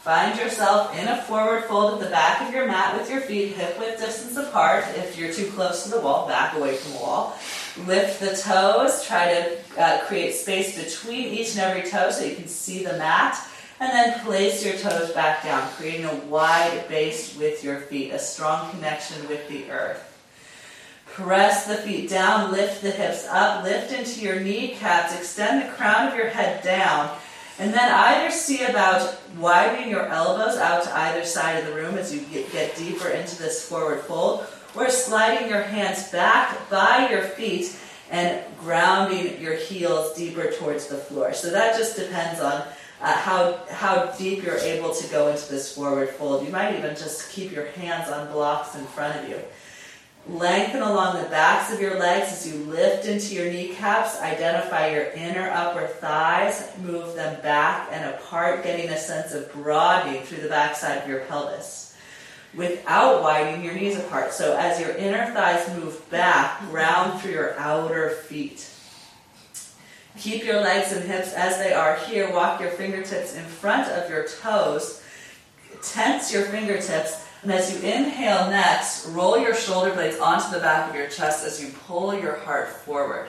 [0.04, 3.56] Find yourself in a forward fold at the back of your mat with your feet
[3.56, 4.84] hip width distance apart.
[4.96, 7.38] If you're too close to the wall, back away from the wall.
[7.86, 9.02] Lift the toes.
[9.06, 12.98] Try to uh, create space between each and every toe so you can see the
[12.98, 13.42] mat.
[13.80, 18.18] And then place your toes back down, creating a wide base with your feet, a
[18.18, 20.10] strong connection with the earth.
[21.06, 26.08] Press the feet down, lift the hips up, lift into your kneecaps, extend the crown
[26.08, 27.16] of your head down
[27.58, 31.96] and then either see about widening your elbows out to either side of the room
[31.96, 37.22] as you get, deeper into this forward fold, or sliding your hands back by your
[37.22, 37.76] feet
[38.10, 41.32] and grounding your heels deeper towards the floor.
[41.32, 42.64] So that just depends on
[43.00, 46.44] uh, how, how deep you're able to go into this forward fold.
[46.44, 49.38] You might even just keep your hands on blocks in front of you.
[50.26, 54.18] Lengthen along the backs of your legs as you lift into your kneecaps.
[54.20, 56.72] Identify your inner upper thighs.
[56.82, 61.20] Move them back and apart, getting a sense of broadening through the backside of your
[61.20, 61.94] pelvis
[62.54, 64.32] without widening your knees apart.
[64.32, 68.70] So as your inner thighs move back, round through your outer feet.
[70.18, 72.32] Keep your legs and hips as they are here.
[72.32, 75.02] Walk your fingertips in front of your toes.
[75.82, 80.88] Tense your fingertips and as you inhale next, roll your shoulder blades onto the back
[80.88, 83.28] of your chest as you pull your heart forward.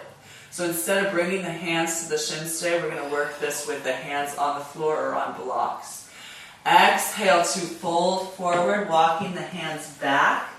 [0.52, 3.68] So instead of bringing the hands to the shins today, we're going to work this
[3.68, 6.10] with the hands on the floor or on blocks.
[6.66, 10.50] Exhale to fold forward, walking the hands back.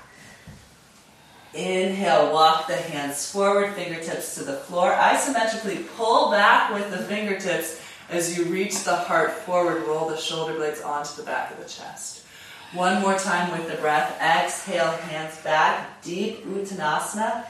[1.55, 4.93] Inhale, walk the hands forward, fingertips to the floor.
[4.93, 7.81] Isometrically pull back with the fingertips
[8.11, 11.65] as you reach the heart forward, roll the shoulder blades onto the back of the
[11.65, 12.26] chest.
[12.73, 14.21] One more time with the breath.
[14.21, 17.47] Exhale, hands back, deep Uttanasana.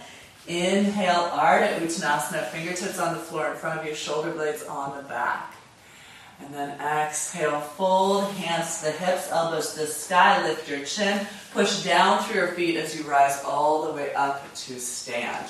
[0.46, 5.02] Inhale, Ardha Uttanasana, fingertips on the floor in front of your shoulder blades on the
[5.04, 5.54] back.
[6.40, 11.26] And then exhale, fold, hands to the hips, elbows to the sky, lift your chin,
[11.52, 15.46] push down through your feet as you rise all the way up to stand.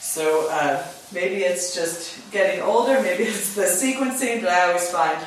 [0.00, 5.18] So uh, maybe it's just getting older, maybe it's the sequencing, but I always find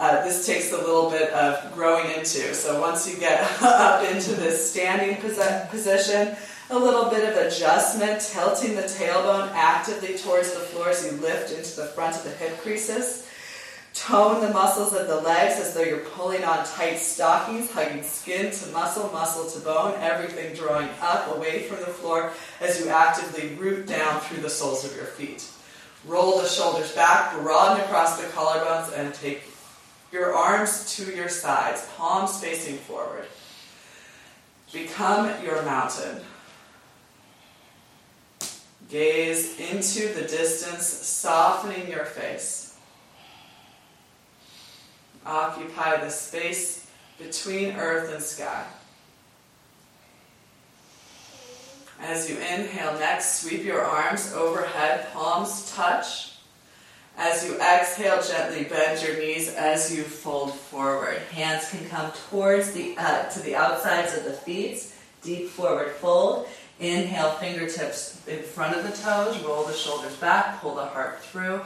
[0.00, 2.54] uh, this takes a little bit of growing into.
[2.54, 5.16] So once you get up into this standing
[5.68, 6.34] position,
[6.70, 11.52] a little bit of adjustment, tilting the tailbone actively towards the floor as you lift
[11.52, 13.28] into the front of the hip creases.
[13.92, 18.52] Tone the muscles of the legs as though you're pulling on tight stockings, hugging skin
[18.52, 23.54] to muscle, muscle to bone, everything drawing up away from the floor as you actively
[23.56, 25.46] root down through the soles of your feet.
[26.06, 29.49] Roll the shoulders back, broaden across the collarbones, and take
[30.12, 33.26] your arms to your sides, palms facing forward.
[34.72, 36.20] Become your mountain.
[38.88, 42.76] Gaze into the distance, softening your face.
[45.24, 48.64] Occupy the space between earth and sky.
[52.00, 56.29] As you inhale next, sweep your arms overhead, palms touch.
[57.22, 61.18] As you exhale, gently bend your knees as you fold forward.
[61.32, 64.90] Hands can come towards the uh, to the outsides of the feet.
[65.20, 66.48] Deep forward fold.
[66.78, 69.38] Inhale, fingertips in front of the toes.
[69.44, 70.62] Roll the shoulders back.
[70.62, 71.60] Pull the heart through.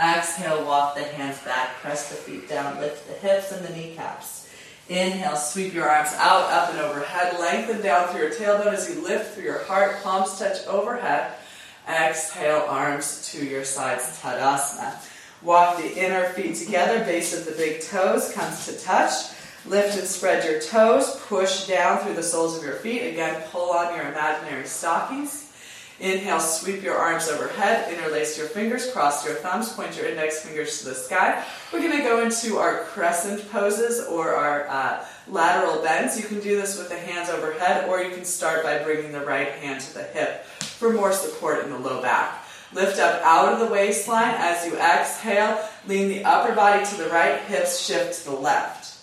[0.00, 1.74] Exhale, walk the hands back.
[1.80, 2.78] Press the feet down.
[2.78, 4.48] Lift the hips and the kneecaps.
[4.88, 7.36] Inhale, sweep your arms out, up and overhead.
[7.40, 10.04] Lengthen down through your tailbone as you lift through your heart.
[10.04, 11.32] Palms touch overhead.
[11.90, 14.94] Exhale, arms to your sides, Tadasana.
[15.42, 19.12] Walk the inner feet together, base of the big toes comes to touch.
[19.66, 23.02] Lift and spread your toes, push down through the soles of your feet.
[23.02, 25.52] Again, pull on your imaginary stockings.
[25.98, 30.78] Inhale, sweep your arms overhead, interlace your fingers, cross your thumbs, point your index fingers
[30.78, 31.44] to the sky.
[31.72, 36.18] We're going to go into our crescent poses or our uh, lateral bends.
[36.18, 39.20] You can do this with the hands overhead, or you can start by bringing the
[39.20, 40.46] right hand to the hip
[40.80, 42.42] for more support in the low back.
[42.72, 45.62] Lift up out of the waistline as you exhale.
[45.86, 48.98] Lean the upper body to the right, hips shift to the left.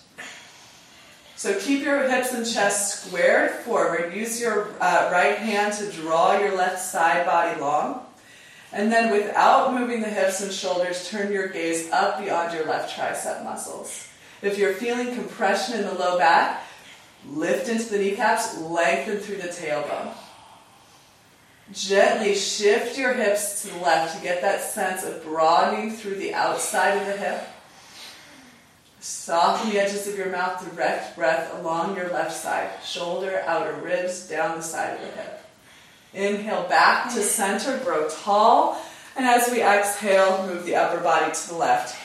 [1.36, 4.12] So keep your hips and chest squared forward.
[4.12, 8.04] Use your uh, right hand to draw your left side body long.
[8.72, 12.96] And then without moving the hips and shoulders, turn your gaze up beyond your left
[12.96, 14.08] tricep muscles.
[14.42, 16.64] If you're feeling compression in the low back,
[17.30, 20.12] lift into the kneecaps, lengthen through the tailbone.
[21.72, 26.32] Gently shift your hips to the left to get that sense of broadening through the
[26.32, 27.46] outside of the hip.
[29.00, 34.28] Soften the edges of your mouth, direct breath along your left side, shoulder, outer ribs,
[34.28, 35.44] down the side of the hip.
[36.14, 38.82] Inhale back to center, grow tall,
[39.14, 41.96] and as we exhale, move the upper body to the left,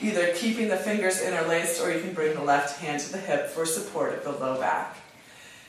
[0.00, 3.48] either keeping the fingers interlaced or you can bring the left hand to the hip
[3.48, 4.96] for support of the low back.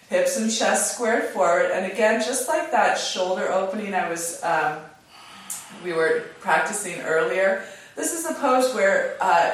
[0.09, 4.79] Hips and chest squared forward, and again, just like that shoulder opening I was, um,
[5.83, 7.63] we were practicing earlier.
[7.95, 9.53] This is a pose where uh,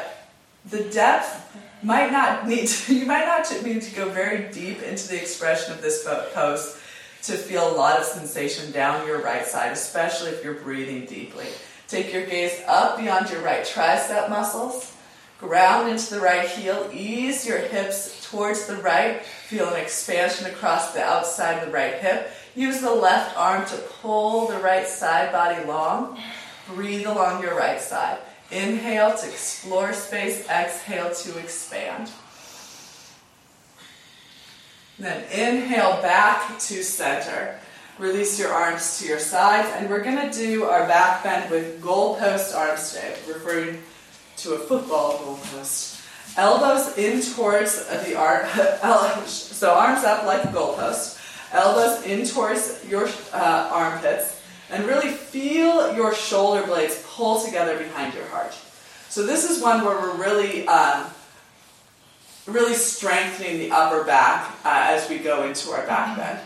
[0.69, 5.09] the depth might not need to, you might not need to go very deep into
[5.09, 6.79] the expression of this pose
[7.23, 11.47] to feel a lot of sensation down your right side, especially if you're breathing deeply.
[11.87, 14.93] Take your gaze up beyond your right tricep muscles.
[15.39, 16.89] Ground into the right heel.
[16.93, 19.23] Ease your hips towards the right.
[19.23, 22.31] Feel an expansion across the outside of the right hip.
[22.55, 26.17] Use the left arm to pull the right side body long.
[26.67, 28.19] Breathe along your right side.
[28.51, 30.47] Inhale to explore space.
[30.49, 32.09] Exhale to expand.
[34.97, 37.59] Then inhale back to center.
[37.97, 41.81] Release your arms to your sides, and we're going to do our back bend with
[41.81, 43.81] goalpost arms today, referring
[44.37, 45.94] to a football goalpost.
[46.37, 48.45] Elbows in towards the arm,
[49.25, 51.21] so arms up like a goalpost.
[51.53, 58.13] Elbows in towards your uh, armpits, and really feel your shoulder blades pull together behind
[58.13, 58.53] your heart.
[59.09, 61.05] So this is one where we're really um,
[62.47, 66.39] really strengthening the upper back uh, as we go into our back bend.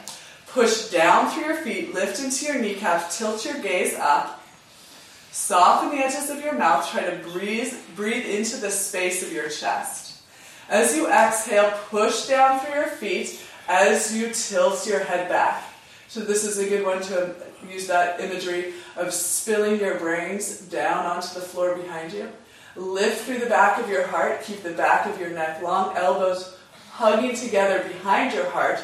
[0.47, 4.38] Push down through your feet, lift into your kneecap, tilt your gaze up.
[5.31, 9.49] Soften the edges of your mouth, try to breathe, breathe into the space of your
[9.49, 10.21] chest.
[10.69, 15.63] As you exhale, push down through your feet as you tilt your head back.
[16.07, 17.35] So, this is a good one to
[17.69, 22.29] use that imagery of spilling your brains down onto the floor behind you.
[22.75, 24.43] Lift through the back of your heart.
[24.43, 26.57] Keep the back of your neck long, elbows
[26.91, 28.79] hugging together behind your heart.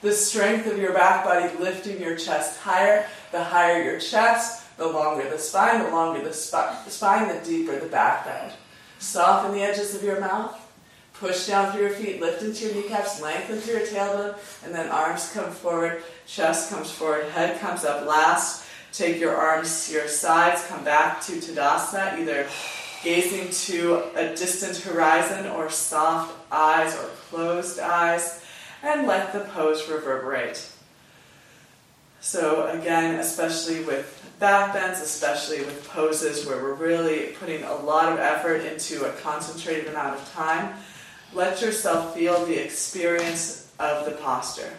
[0.00, 3.06] The strength of your back body lifting your chest higher.
[3.32, 5.84] The higher your chest, the longer the spine.
[5.84, 8.52] The longer the, sp- the spine, the deeper the back bend.
[8.98, 10.56] Soften the edges of your mouth.
[11.14, 14.88] Push down through your feet, lift into your kneecaps, lengthen through your tailbone, and then
[14.88, 18.64] arms come forward, chest comes forward, head comes up last.
[18.90, 22.46] Take your arms to your sides, come back to Tadasana, either
[23.04, 28.42] gazing to a distant horizon or soft eyes or closed eyes,
[28.82, 30.70] and let the pose reverberate.
[32.20, 38.10] So, again, especially with back bends, especially with poses where we're really putting a lot
[38.10, 40.74] of effort into a concentrated amount of time,
[41.34, 44.72] let yourself feel the experience of the posture.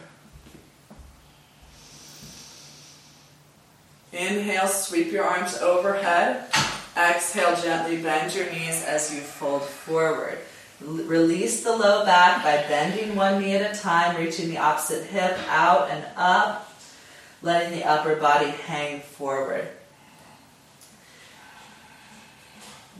[4.12, 6.52] Inhale, sweep your arms overhead.
[6.98, 10.40] Exhale, gently bend your knees as you fold forward.
[10.82, 15.38] Release the low back by bending one knee at a time, reaching the opposite hip
[15.48, 16.71] out and up,
[17.42, 19.68] letting the upper body hang forward.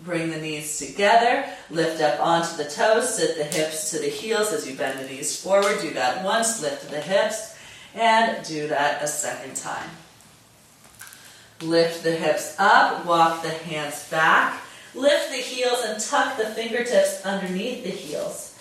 [0.04, 4.52] Bring the knees together, lift up onto the toes, sit the hips to the heels
[4.52, 5.80] as you bend the knees forward.
[5.80, 7.56] Do that once, lift the hips,
[7.94, 9.90] and do that a second time.
[11.62, 14.60] Lift the hips up, walk the hands back.
[14.96, 18.60] Lift the heels and tuck the fingertips underneath the heels.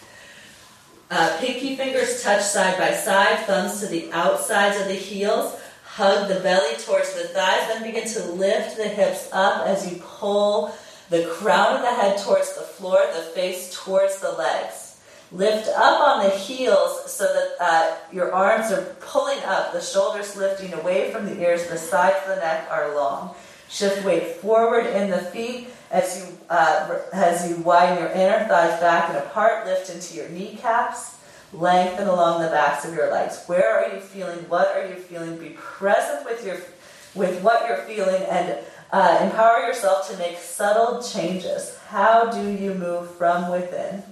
[1.10, 5.59] Uh, pinky fingers touch side by side, thumbs to the outsides of the heels.
[5.94, 10.00] Hug the belly towards the thighs, then begin to lift the hips up as you
[10.00, 10.72] pull
[11.10, 15.00] the crown of the head towards the floor, the face towards the legs.
[15.32, 20.36] Lift up on the heels so that uh, your arms are pulling up, the shoulders
[20.36, 23.34] lifting away from the ears, the sides of the neck are long.
[23.68, 28.80] Shift weight forward in the feet as you uh, as you widen your inner thighs
[28.80, 29.66] back and apart.
[29.66, 31.19] Lift into your kneecaps.
[31.52, 33.42] Lengthen along the backs of your legs.
[33.46, 34.38] Where are you feeling?
[34.48, 35.36] What are you feeling?
[35.36, 36.56] Be present with your
[37.14, 38.58] with what you're feeling and
[38.92, 41.76] uh, empower yourself to make subtle changes.
[41.88, 44.04] How do you move from within?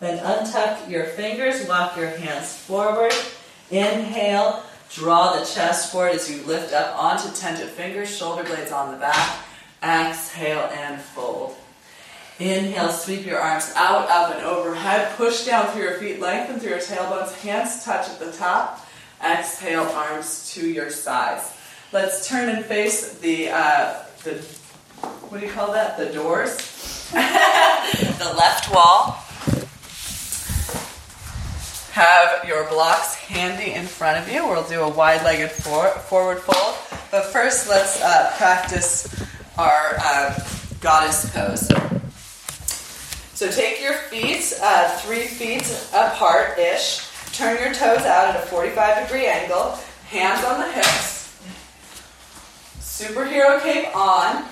[0.00, 3.14] Then untuck your fingers, walk your hands forward.
[3.70, 4.62] Inhale,
[4.94, 8.98] Draw the chest forward as you lift up onto tented fingers, shoulder blades on the
[8.98, 9.38] back.
[9.82, 11.56] Exhale and fold.
[12.42, 15.16] Inhale, sweep your arms out, up, and overhead.
[15.16, 17.32] Push down through your feet, lengthen through your tailbones.
[17.40, 18.84] Hands touch at the top.
[19.24, 21.54] Exhale, arms to your sides.
[21.92, 24.32] Let's turn and face the, uh, the
[25.28, 25.96] what do you call that?
[25.96, 26.56] The doors.
[27.12, 29.22] the left wall.
[31.92, 34.48] Have your blocks handy in front of you.
[34.48, 36.76] We'll do a wide legged for- forward fold.
[37.12, 39.22] But first, let's uh, practice
[39.56, 40.40] our uh,
[40.80, 41.70] goddess pose.
[43.42, 47.04] So take your feet uh, three feet apart ish.
[47.32, 49.76] Turn your toes out at a 45 degree angle.
[50.06, 51.36] Hands on the hips.
[52.78, 54.44] Superhero cape on.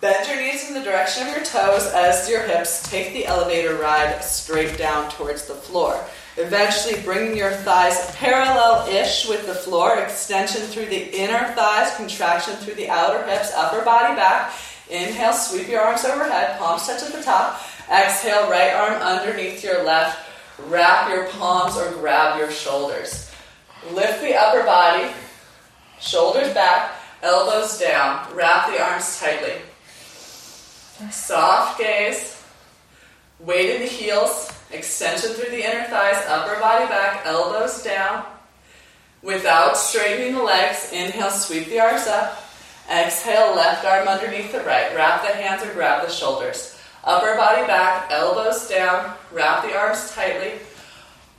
[0.00, 3.76] Bend your knees in the direction of your toes as your hips take the elevator
[3.76, 6.04] ride straight down towards the floor.
[6.36, 12.56] Eventually, bringing your thighs parallel ish with the floor, extension through the inner thighs, contraction
[12.56, 14.52] through the outer hips, upper body back.
[14.90, 17.62] Inhale, sweep your arms overhead, palms touch at the top.
[17.90, 20.28] Exhale, right arm underneath your left.
[20.68, 23.30] Wrap your palms or grab your shoulders.
[23.90, 25.10] Lift the upper body,
[26.00, 28.32] shoulders back, elbows down.
[28.34, 29.54] Wrap the arms tightly.
[31.10, 32.40] Soft gaze.
[33.40, 34.52] Weight in the heels.
[34.70, 38.24] Extension through the inner thighs, upper body back, elbows down.
[39.22, 42.42] Without straightening the legs, inhale, sweep the arms up.
[42.90, 44.94] Exhale, left arm underneath the right.
[44.94, 46.78] Wrap the hands or grab the shoulders.
[47.04, 49.14] Upper body back, elbows down.
[49.32, 50.60] Wrap the arms tightly.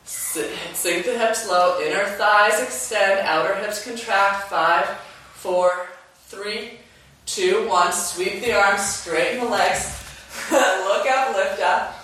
[0.06, 1.82] Sink the hips low.
[1.82, 3.22] Inner thighs extend.
[3.22, 4.50] Outer hips contract.
[4.50, 4.86] Five,
[5.34, 5.88] four,
[6.26, 6.80] three,
[7.26, 7.94] two, one.
[7.94, 8.82] Sweep the arms.
[8.82, 10.00] Straighten the legs.
[10.52, 11.96] Look up, lift up.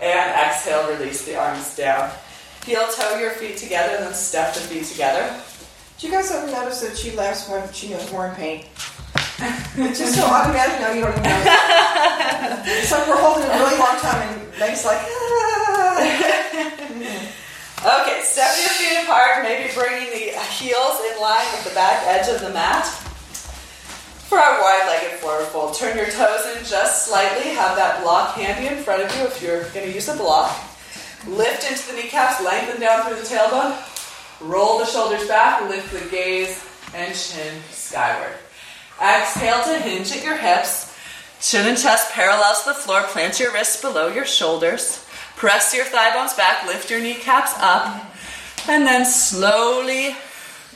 [0.00, 2.10] And exhale, release the arms down.
[2.64, 5.38] Heel toe your feet together, then step the feet together.
[5.98, 8.64] Do you guys ever notice that she laughs when she knows more in pain?
[9.92, 12.62] Just so automatic now you don't even know.
[12.66, 15.96] it's like we're holding a really long time and Meg's like, ah.
[17.86, 22.28] Okay, step your feet apart, maybe bringing the heels in line with the back edge
[22.34, 22.86] of the mat.
[24.26, 27.50] For our wide-legged forward fold, turn your toes in just slightly.
[27.50, 30.50] Have that block handy in front of you if you're going to use a block.
[31.28, 33.76] Lift into the kneecaps, lengthen down through the tailbone.
[34.40, 36.64] Roll the shoulders back, lift the gaze
[36.94, 38.32] and chin skyward.
[39.00, 40.96] Exhale to hinge at your hips.
[41.40, 43.02] Chin and chest parallels to the floor.
[43.02, 45.04] Plant your wrists below your shoulders.
[45.36, 48.06] Press your thigh bones back, lift your kneecaps up,
[48.68, 50.16] and then slowly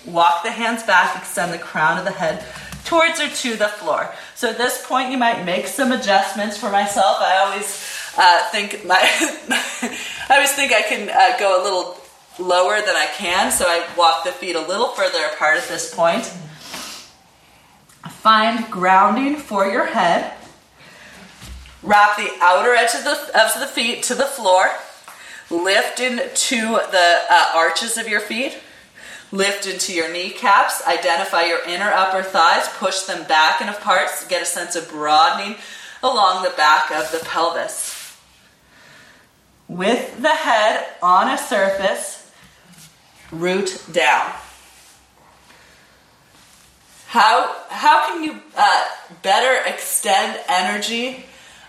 [0.05, 2.45] walk the hands back, extend the crown of the head
[2.85, 4.13] towards or to the floor.
[4.35, 7.19] So at this point, you might make some adjustments for myself.
[7.21, 11.97] I always uh, think my, I always think I can uh, go a little
[12.39, 15.95] lower than I can, so I walk the feet a little further apart at this
[15.95, 16.31] point.
[18.21, 20.35] Find grounding for your head.
[21.83, 24.67] Wrap the outer edge of the, of the feet to the floor.
[25.49, 28.59] Lift into the uh, arches of your feet.
[29.33, 30.87] Lift into your kneecaps.
[30.87, 32.69] Identify your inner upper thighs.
[32.77, 34.11] Push them back and apart.
[34.21, 35.57] To get a sense of broadening
[36.03, 38.19] along the back of the pelvis.
[39.67, 42.31] With the head on a surface,
[43.33, 44.31] root down.
[47.11, 48.85] How, how can you uh,
[49.25, 51.25] better extend energy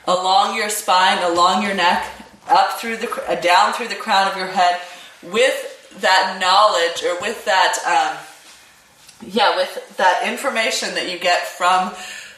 [0.06, 2.06] along your spine, along your neck,
[2.48, 4.80] up through the uh, down through the crown of your head,
[5.24, 11.92] with that knowledge or with that, um, yeah, with that information that you get from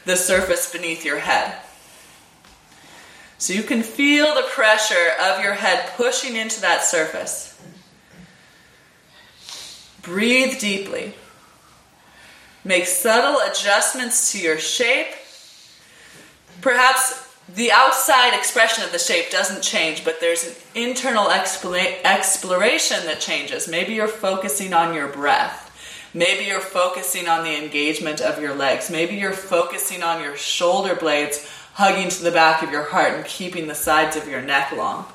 [0.06, 1.58] the surface beneath your head.
[3.38, 7.62] So you can feel the pressure of your head pushing into that surface.
[10.02, 11.16] Breathe deeply.
[12.66, 15.08] Make subtle adjustments to your shape.
[16.62, 23.20] Perhaps the outside expression of the shape doesn't change, but there's an internal exploration that
[23.20, 23.68] changes.
[23.68, 25.60] Maybe you're focusing on your breath.
[26.14, 28.90] Maybe you're focusing on the engagement of your legs.
[28.90, 33.26] Maybe you're focusing on your shoulder blades hugging to the back of your heart and
[33.26, 35.06] keeping the sides of your neck long.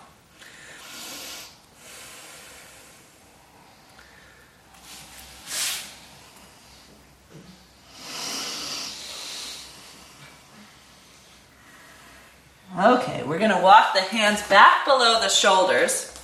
[12.79, 16.15] Okay, we're going to walk the hands back below the shoulders.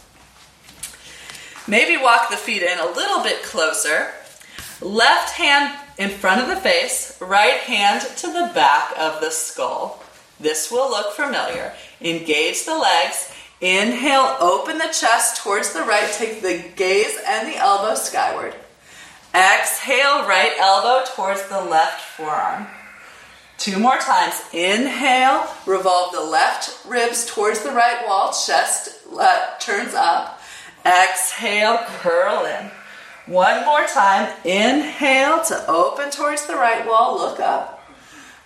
[1.67, 4.13] Maybe walk the feet in a little bit closer.
[4.81, 10.05] Left hand in front of the face, right hand to the back of the skull.
[10.39, 11.73] This will look familiar.
[12.01, 13.33] Engage the legs.
[13.61, 16.13] Inhale, open the chest towards the right.
[16.13, 18.55] Take the gaze and the elbow skyward.
[19.35, 22.69] Exhale, right elbow towards the left forearm.
[23.65, 24.43] Two more times.
[24.53, 30.39] Inhale, revolve the left ribs towards the right wall, chest uh, turns up.
[30.85, 32.71] Exhale, curl in.
[33.25, 34.31] One more time.
[34.45, 37.83] Inhale to open towards the right wall, look up.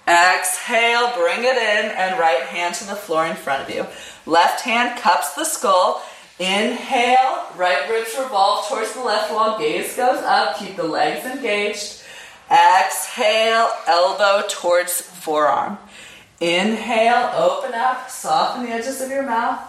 [0.07, 3.89] Exhale, bring it in, and right hand to the floor in front of you.
[4.25, 6.01] Left hand cups the skull.
[6.39, 12.05] Inhale, right ribs revolve towards the left wall, gaze goes up, keep the legs engaged.
[12.51, 15.76] Exhale, elbow towards forearm.
[16.41, 19.61] Inhale, open up, soften the edges of your mouth.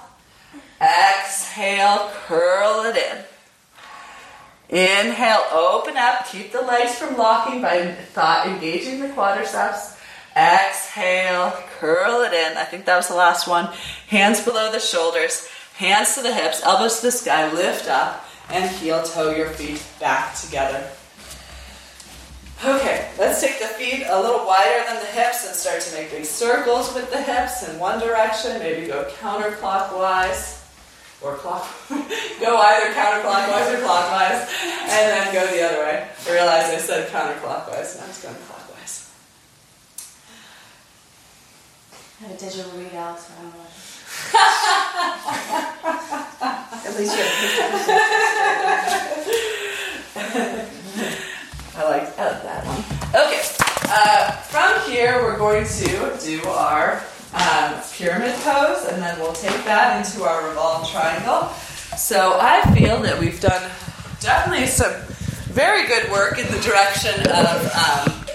[0.79, 4.77] Exhale, curl it in.
[4.77, 9.99] Inhale, open up, keep the legs from locking by thought engaging the quadriceps.
[10.37, 12.55] Exhale, curl it in.
[12.55, 13.65] I think that was the last one.
[14.07, 18.69] Hands below the shoulders, hands to the hips, elbows to the sky, lift up, and
[18.77, 20.89] heel toe your feet back together.
[22.65, 26.11] Okay, let's take the feet a little wider than the hips and start to make
[26.11, 28.59] big circles with the hips in one direction.
[28.59, 30.61] Maybe go counterclockwise
[31.21, 31.65] or clock.
[31.89, 36.09] go either counterclockwise or clockwise, and then go the other way.
[36.27, 39.09] I realize I said counterclockwise, and I was going clockwise.
[42.19, 43.67] I have a digital readout, so I don't know.
[46.89, 47.23] At least you
[50.19, 50.73] have
[51.79, 52.79] I like that one.
[53.15, 53.41] Okay,
[53.87, 57.01] uh, from here we're going to do our
[57.33, 61.47] um, pyramid pose, and then we'll take that into our revolved triangle.
[61.95, 63.71] So I feel that we've done
[64.19, 64.91] definitely some
[65.55, 68.25] very good work in the direction of um,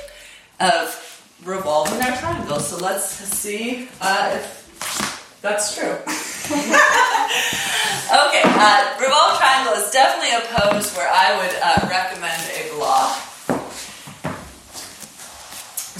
[0.60, 2.60] of revolving our triangle.
[2.60, 5.92] So let's see uh, if that's true.
[6.48, 13.32] okay, uh, revolved triangle is definitely a pose where I would uh, recommend a block.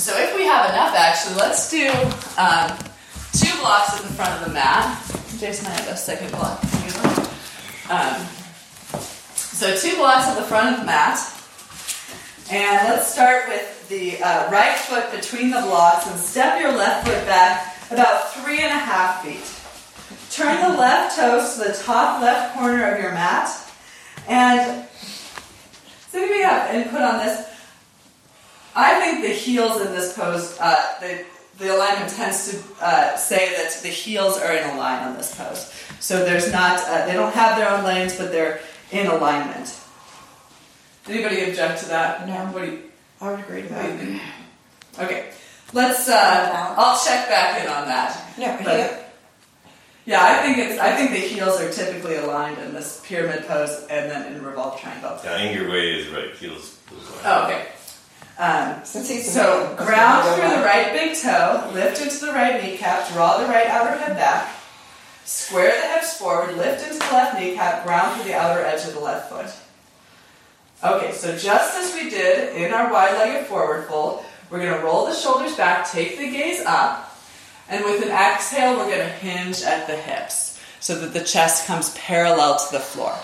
[0.05, 1.89] So if we have enough, actually, let's do
[2.37, 2.69] um,
[3.33, 5.01] two blocks at the front of the mat.
[5.39, 6.63] Jason, I have a second block.
[7.89, 8.21] Um,
[9.35, 11.17] so two blocks at the front of the mat.
[12.51, 17.09] And let's start with the uh, right foot between the blocks and step your left
[17.09, 19.41] foot back about three and a half feet.
[20.31, 23.49] Turn the left toes to the top left corner of your mat.
[24.29, 24.87] And
[26.11, 27.54] so we have input on this.
[28.77, 31.25] I think the heels in this pose, uh, the,
[31.59, 35.35] the alignment tends to uh, say that the heels are in a line on this
[35.37, 35.72] pose.
[36.01, 38.61] So there's not, uh, they don't have their own lanes, but they're
[38.91, 39.79] in alignment.
[41.09, 42.27] Anybody object to that?
[42.27, 42.35] No.
[42.53, 42.83] What do you,
[43.20, 44.20] I would agree to that.
[45.01, 45.31] okay,
[45.72, 46.09] let's.
[46.09, 48.39] Uh, I'll check back in on that.
[48.39, 49.01] No, But- yeah.
[50.07, 50.79] Yeah, I think it's.
[50.79, 54.83] I think the heels are typically aligned in this pyramid pose and then in revolved
[54.83, 55.18] triangle.
[55.25, 56.31] Yeah, Inger Way is right.
[56.35, 56.79] Heels.
[57.25, 57.68] Oh, okay.
[58.37, 62.62] Um, Since he's the so ground through the right big toe, lift into the right
[62.62, 64.53] kneecap, draw the right outer hip back,
[65.24, 68.95] square the hips forward, lift into the left kneecap, ground through the outer edge of
[68.95, 69.47] the left foot.
[70.82, 75.07] Okay, so just as we did in our wide-legged forward fold, we're going to roll
[75.07, 77.16] the shoulders back, take the gaze up,
[77.68, 81.66] and with an exhale, we're going to hinge at the hips so that the chest
[81.66, 83.16] comes parallel to the floor.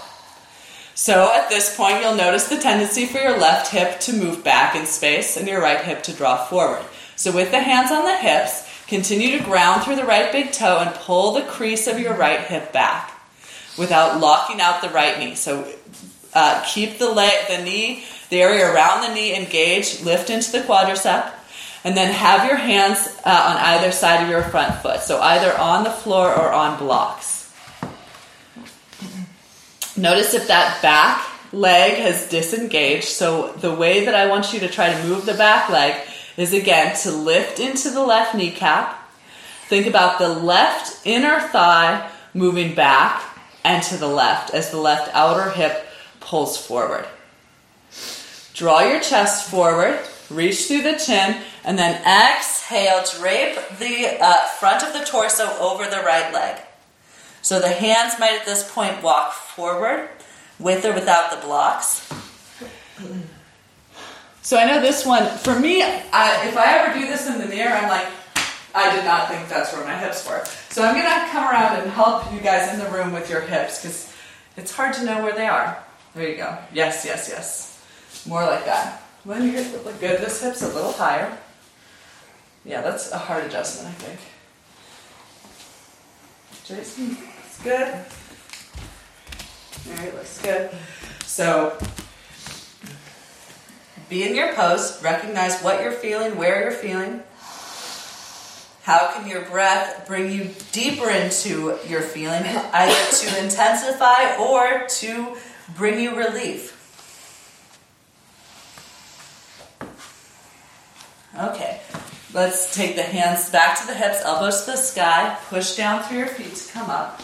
[0.94, 4.74] So at this point, you'll notice the tendency for your left hip to move back
[4.76, 6.84] in space and your right hip to draw forward.
[7.16, 10.78] So with the hands on the hips, continue to ground through the right big toe
[10.78, 13.18] and pull the crease of your right hip back
[13.78, 15.34] without locking out the right knee.
[15.34, 15.70] So
[16.34, 20.60] uh, keep the leg, the knee, the area around the knee engaged, lift into the
[20.60, 21.32] quadricep,
[21.82, 25.00] and then have your hands uh, on either side of your front foot.
[25.00, 27.39] So either on the floor or on blocks.
[30.00, 33.04] Notice if that back leg has disengaged.
[33.04, 36.00] So the way that I want you to try to move the back leg
[36.38, 38.96] is again to lift into the left kneecap.
[39.68, 43.22] Think about the left inner thigh moving back
[43.62, 45.86] and to the left as the left outer hip
[46.18, 47.06] pulls forward.
[48.54, 54.82] Draw your chest forward, reach through the chin, and then exhale, drape the uh, front
[54.82, 56.62] of the torso over the right leg.
[57.42, 60.08] So the hands might at this point walk forward
[60.58, 62.08] with or without the blocks.
[64.42, 67.46] So I know this one, for me, I, if I ever do this in the
[67.46, 68.06] mirror, I'm like,
[68.74, 70.44] I did not think that's where my hips were.
[70.68, 73.40] So I'm going to come around and help you guys in the room with your
[73.40, 74.14] hips because
[74.56, 75.82] it's hard to know where they are.
[76.14, 76.56] There you go.
[76.72, 77.82] Yes, yes, yes.
[78.26, 79.02] More like that.
[79.24, 81.36] When your hips look good, this hip's a little higher.
[82.64, 84.20] Yeah, that's a hard adjustment, I think.
[86.64, 87.16] Jason,
[87.62, 87.88] good.
[89.88, 90.70] All right, looks good.
[91.24, 91.76] So
[94.08, 97.22] be in your pose, recognize what you're feeling, where you're feeling.
[98.82, 105.36] How can your breath bring you deeper into your feeling, either to intensify or to
[105.76, 106.76] bring you relief?
[111.38, 111.80] Okay,
[112.34, 116.18] let's take the hands back to the hips, elbows to the sky, push down through
[116.18, 117.22] your feet to come up.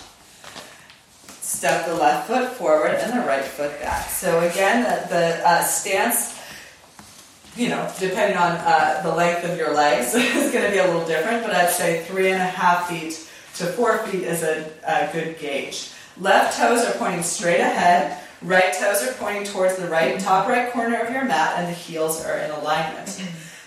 [1.46, 4.08] Step the left foot forward and the right foot back.
[4.08, 6.36] So again, the, the uh, stance,
[7.54, 10.84] you know, depending on uh, the length of your legs, is going to be a
[10.84, 14.68] little different, but I'd say three and a half feet to four feet is a,
[14.84, 15.92] a good gauge.
[16.18, 18.20] Left toes are pointing straight ahead.
[18.42, 21.78] Right toes are pointing towards the right top right corner of your mat, and the
[21.78, 23.22] heels are in alignment.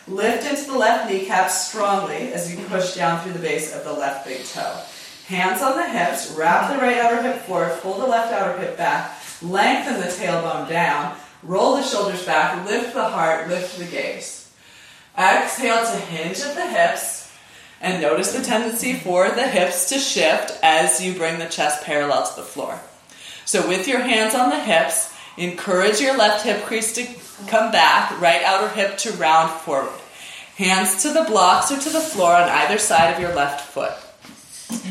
[0.06, 3.94] Lift into the left kneecap strongly as you push down through the base of the
[3.94, 4.82] left big toe.
[5.30, 8.76] Hands on the hips, wrap the right outer hip forward, pull the left outer hip
[8.76, 14.52] back, lengthen the tailbone down, roll the shoulders back, lift the heart, lift the gaze.
[15.16, 17.32] Exhale to hinge at the hips,
[17.80, 22.26] and notice the tendency for the hips to shift as you bring the chest parallel
[22.26, 22.80] to the floor.
[23.46, 27.06] So, with your hands on the hips, encourage your left hip crease to
[27.46, 29.94] come back, right outer hip to round forward.
[30.56, 33.94] Hands to the blocks or to the floor on either side of your left foot.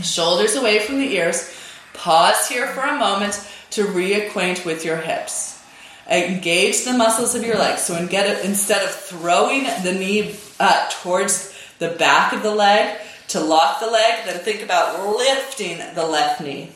[0.02, 1.54] Shoulders away from the ears.
[1.94, 5.62] Pause here for a moment to reacquaint with your hips.
[6.08, 7.82] Engage the muscles of your legs.
[7.82, 12.98] So instead of throwing the knee uh, towards the back of the leg
[13.28, 16.72] to lock the leg, then think about lifting the left knee.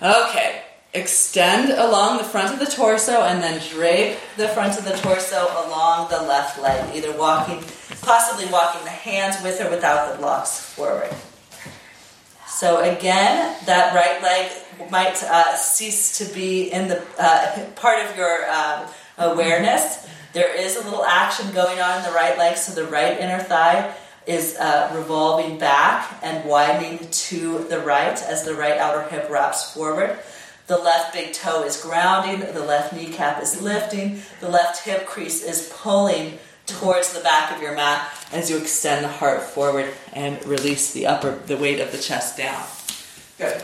[0.00, 0.62] Okay,
[0.94, 5.44] extend along the front of the torso and then drape the front of the torso
[5.66, 7.62] along the left leg, either walking,
[8.00, 11.10] possibly walking the hands with or without the blocks forward.
[12.58, 14.50] So again, that right leg
[14.90, 18.86] might uh, cease to be in the uh, part of your um,
[19.16, 20.08] awareness.
[20.32, 23.38] There is a little action going on in the right leg, so the right inner
[23.38, 23.94] thigh
[24.26, 29.72] is uh, revolving back and widening to the right as the right outer hip wraps
[29.72, 30.18] forward.
[30.66, 35.44] The left big toe is grounding, the left kneecap is lifting, the left hip crease
[35.44, 40.44] is pulling towards the back of your mat as you extend the heart forward and
[40.46, 42.62] release the upper the weight of the chest down.
[43.38, 43.62] Good.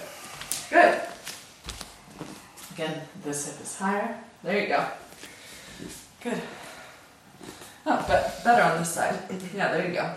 [0.70, 1.00] Good.
[2.72, 4.18] Again, this hip is higher.
[4.42, 4.86] There you go.
[6.22, 6.40] Good.
[7.86, 9.18] Oh, but better on this side.
[9.54, 10.14] Yeah, there you go.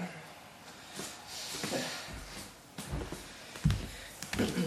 [4.38, 4.54] Good.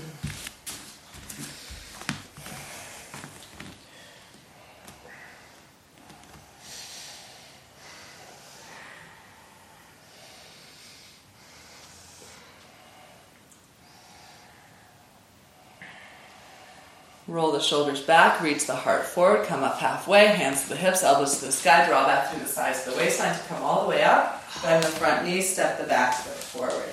[17.31, 21.05] Roll the shoulders back, reach the heart forward, come up halfway, hands to the hips,
[21.05, 23.85] elbows to the sky, draw back through the sides of the waistline to come all
[23.85, 24.43] the way up.
[24.65, 26.93] Bend the front knee, step the back foot forward.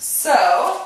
[0.00, 0.84] So,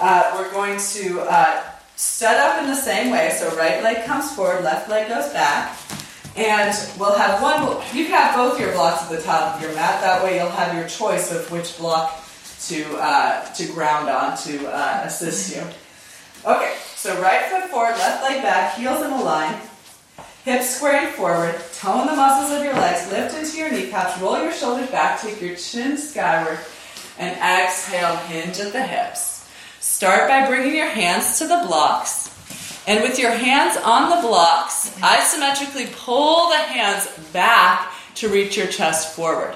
[0.00, 1.62] uh, we're going to uh,
[1.94, 3.30] set up in the same way.
[3.38, 5.78] So, right leg comes forward, left leg goes back.
[6.34, 7.62] And we'll have one,
[7.94, 10.00] you can have both your blocks at the top of your mat.
[10.00, 12.20] That way, you'll have your choice of which block
[12.62, 15.62] to, uh, to ground on to uh, assist you.
[16.44, 19.54] Okay, so right foot forward, left leg back, heels in a line,
[20.44, 24.52] hips squaring forward, tone the muscles of your legs, lift into your kneecaps, roll your
[24.52, 26.58] shoulders back, take your chin skyward,
[27.16, 29.48] and exhale, hinge at the hips.
[29.78, 32.28] Start by bringing your hands to the blocks.
[32.88, 38.66] And with your hands on the blocks, isometrically pull the hands back to reach your
[38.66, 39.54] chest forward.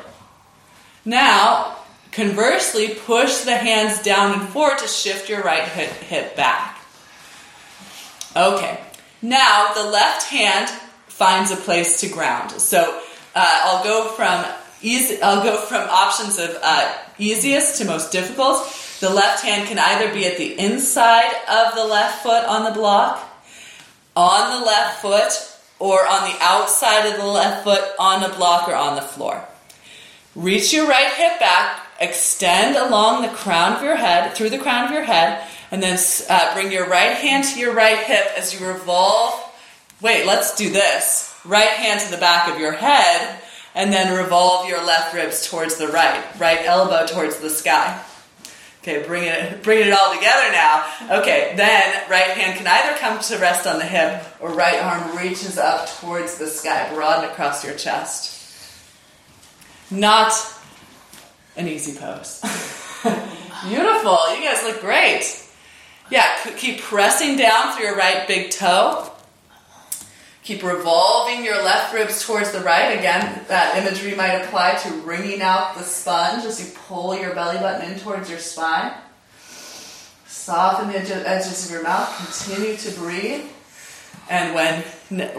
[1.04, 1.78] Now,
[2.12, 6.75] conversely, push the hands down and forward to shift your right hip, hip back.
[8.36, 8.78] Okay,
[9.22, 10.68] now the left hand
[11.06, 12.50] finds a place to ground.
[12.50, 13.00] So
[13.34, 14.44] uh, I'll go from
[14.82, 15.22] easy.
[15.22, 18.58] I'll go from options of uh, easiest to most difficult.
[19.00, 22.72] The left hand can either be at the inside of the left foot on the
[22.78, 23.26] block,
[24.14, 25.32] on the left foot,
[25.78, 29.46] or on the outside of the left foot on the block or on the floor.
[30.34, 34.84] Reach your right hip back, extend along the crown of your head, through the crown
[34.84, 35.98] of your head, and then
[36.28, 39.42] uh, bring your right hand to your right hip as you revolve.
[40.00, 41.34] Wait, let's do this.
[41.44, 43.40] Right hand to the back of your head,
[43.74, 46.24] and then revolve your left ribs towards the right.
[46.38, 48.02] Right elbow towards the sky.
[48.82, 50.86] Okay, bring it, bring it all together now.
[51.18, 55.16] Okay, then right hand can either come to rest on the hip, or right arm
[55.16, 58.32] reaches up towards the sky, broaden across your chest.
[59.90, 60.32] Not
[61.56, 62.40] an easy pose.
[63.68, 64.36] Beautiful.
[64.36, 65.45] You guys look great.
[66.10, 69.10] Yeah, keep pressing down through your right big toe.
[70.44, 72.96] Keep revolving your left ribs towards the right.
[72.96, 77.58] Again, that imagery might apply to wringing out the sponge as you pull your belly
[77.58, 78.92] button in towards your spine.
[80.26, 82.16] Soften the edges of your mouth.
[82.18, 83.44] Continue to breathe.
[84.30, 84.82] And when,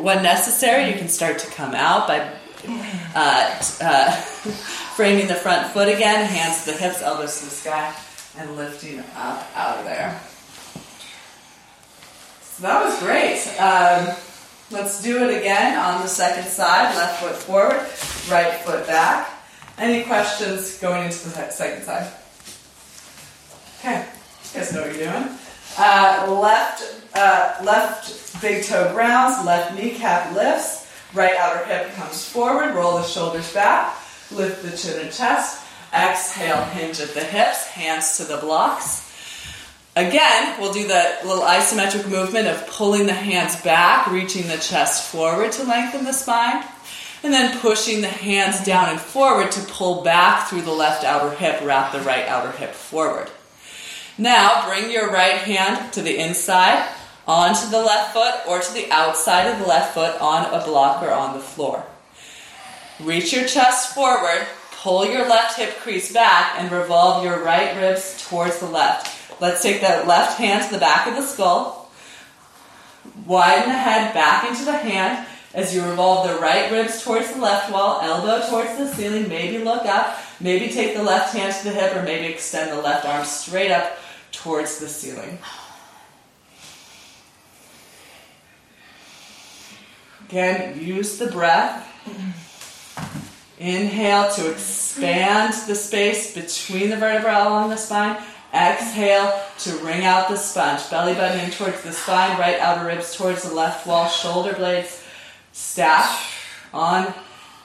[0.04, 2.30] when necessary, you can start to come out by
[3.16, 4.12] uh, uh,
[4.96, 7.96] framing the front foot again, hands to the hips, elbows to the sky,
[8.38, 10.20] and lifting up out of there.
[12.58, 13.38] So that was great.
[13.60, 14.16] Um,
[14.72, 16.96] let's do it again on the second side.
[16.96, 17.86] Left foot forward,
[18.32, 19.30] right foot back.
[19.78, 22.12] Any questions going into the second side?
[23.78, 25.38] Okay, you guys know what you're doing.
[25.78, 32.74] Uh, left, uh, left big toe grounds, left kneecap lifts, right outer hip comes forward,
[32.74, 33.96] roll the shoulders back,
[34.32, 39.07] lift the chin and chest, exhale, hinge at the hips, hands to the blocks.
[39.98, 45.10] Again, we'll do the little isometric movement of pulling the hands back, reaching the chest
[45.12, 46.64] forward to lengthen the spine,
[47.24, 51.36] and then pushing the hands down and forward to pull back through the left outer
[51.36, 53.32] hip, wrap the right outer hip forward.
[54.20, 56.88] Now, bring your right hand to the inside,
[57.28, 61.02] onto the left foot, or to the outside of the left foot on a block
[61.02, 61.84] or on the floor.
[63.00, 68.24] Reach your chest forward, pull your left hip crease back, and revolve your right ribs
[68.30, 69.17] towards the left.
[69.40, 71.92] Let's take that left hand to the back of the skull.
[73.26, 77.40] Widen the head back into the hand as you revolve the right ribs towards the
[77.40, 79.28] left wall, elbow towards the ceiling.
[79.28, 80.18] Maybe look up.
[80.40, 83.72] Maybe take the left hand to the hip, or maybe extend the left arm straight
[83.72, 83.98] up
[84.32, 85.40] towards the ceiling.
[90.30, 91.86] Again, use the breath.
[93.58, 98.22] Inhale to expand the space between the vertebrae along the spine.
[98.58, 100.90] Exhale to wring out the sponge.
[100.90, 105.04] Belly button in towards the spine, right outer ribs towards the left wall, shoulder blades
[105.52, 106.24] stacked
[106.74, 107.14] on,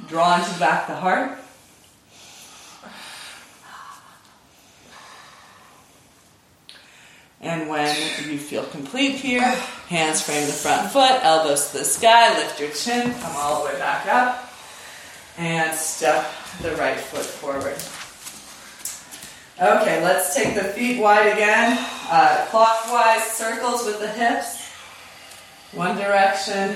[0.07, 1.39] drawn to the back the heart.
[7.41, 7.97] And when
[8.31, 9.43] you feel complete here,
[9.89, 13.71] hands frame the front foot, elbows to the sky, lift your chin, come all the
[13.71, 14.53] way back up,
[15.39, 16.31] and step
[16.61, 18.02] the right foot forward.
[19.63, 21.79] Okay, let's take the feet wide again,
[22.11, 24.61] uh, clockwise circles with the hips,
[25.71, 26.75] one direction,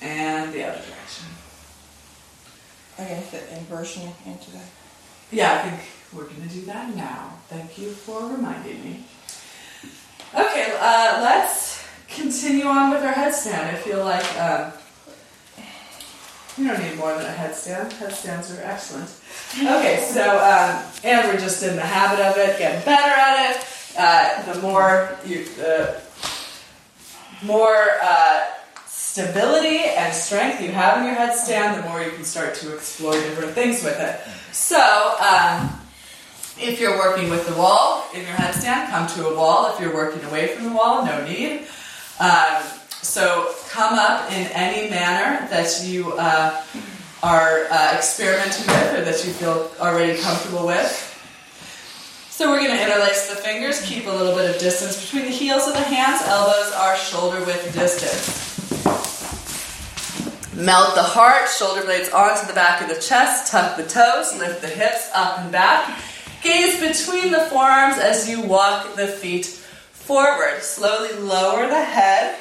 [0.00, 1.26] and the other direction.
[2.96, 4.68] I'm gonna fit inversion into that.
[5.32, 5.82] Yeah, I think
[6.12, 7.32] we're going to do that now.
[7.48, 9.04] Thank you for reminding me.
[10.32, 13.74] Okay, uh, let's continue on with our headstand.
[13.74, 14.72] I feel like um,
[16.58, 17.92] we don't need more than a headstand.
[17.92, 19.10] Headstands are excellent.
[19.60, 23.66] Okay, so um, and we're just in the habit of it, getting better at it.
[23.98, 26.00] Uh, the more you, the
[27.42, 28.44] more uh,
[28.86, 33.12] stability and strength you have in your headstand, the more you can start to explore
[33.12, 34.20] different things with it.
[34.52, 35.80] So, um,
[36.58, 39.72] if you're working with the wall in your headstand, come to a wall.
[39.74, 41.66] If you're working away from the wall, no need.
[42.20, 42.62] Um,
[43.04, 46.64] so, come up in any manner that you uh,
[47.22, 51.10] are uh, experimenting with or that you feel already comfortable with.
[52.30, 55.36] So, we're going to interlace the fingers, keep a little bit of distance between the
[55.36, 56.22] heels of the hands.
[56.24, 58.54] Elbows are shoulder width distance.
[60.56, 64.62] Melt the heart, shoulder blades onto the back of the chest, tuck the toes, lift
[64.62, 66.00] the hips up and back.
[66.42, 70.62] Gaze between the forearms as you walk the feet forward.
[70.62, 72.38] Slowly lower the head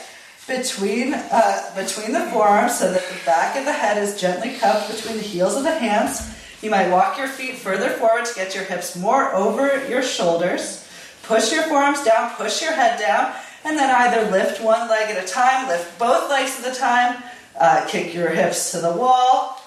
[0.47, 4.93] between, uh, between the forearms so that the back of the head is gently cupped
[4.93, 6.29] between the heels of the hands.
[6.61, 10.87] You might walk your feet further forward to get your hips more over your shoulders.
[11.23, 13.33] Push your forearms down, push your head down,
[13.63, 17.23] and then either lift one leg at a time, lift both legs at a time,
[17.59, 19.61] uh, kick your hips to the wall,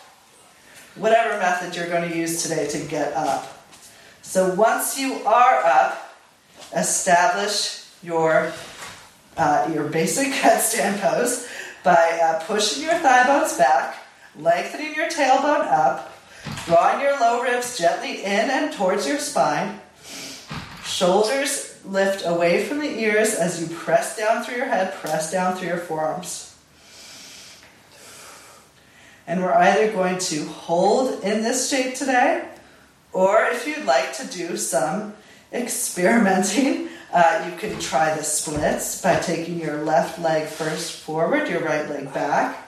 [0.96, 3.64] whatever method you're going to use today to get up.
[4.20, 6.14] So once you are up,
[6.74, 8.52] establish your
[9.36, 11.48] uh, your basic headstand pose
[11.82, 13.96] by uh, pushing your thigh bones back,
[14.38, 16.12] lengthening your tailbone up,
[16.66, 19.80] drawing your low ribs gently in and towards your spine.
[20.84, 25.56] Shoulders lift away from the ears as you press down through your head, press down
[25.56, 26.56] through your forearms.
[29.26, 32.48] And we're either going to hold in this shape today,
[33.12, 35.14] or if you'd like to do some
[35.52, 41.60] experimenting, uh, you can try the splits by taking your left leg first forward, your
[41.60, 42.66] right leg back.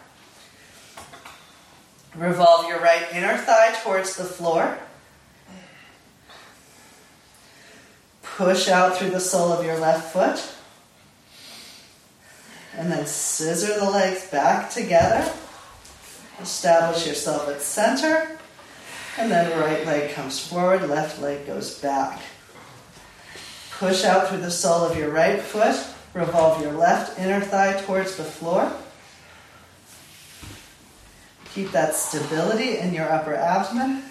[2.14, 4.78] Revolve your right inner thigh towards the floor.
[8.22, 10.54] Push out through the sole of your left foot.
[12.76, 15.32] And then scissor the legs back together.
[16.40, 18.38] Establish yourself at center.
[19.18, 22.20] And then right leg comes forward, left leg goes back.
[23.78, 25.76] Push out through the sole of your right foot.
[26.12, 28.72] Revolve your left inner thigh towards the floor.
[31.54, 34.02] Keep that stability in your upper abdomen.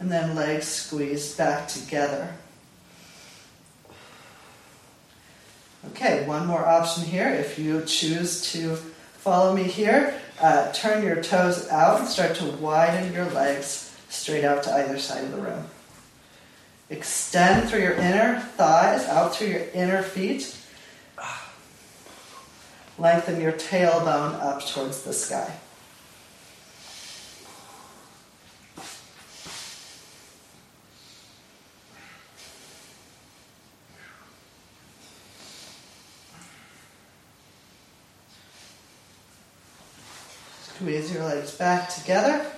[0.00, 2.34] And then legs squeezed back together.
[5.90, 7.28] Okay, one more option here.
[7.28, 12.46] If you choose to follow me here, uh, turn your toes out and start to
[12.56, 13.83] widen your legs
[14.14, 15.64] straight out to either side of the room.
[16.90, 20.56] Extend through your inner thighs, out through your inner feet.
[22.98, 25.52] Lengthen your tailbone up towards the sky.
[40.62, 42.53] Squeeze your legs back together.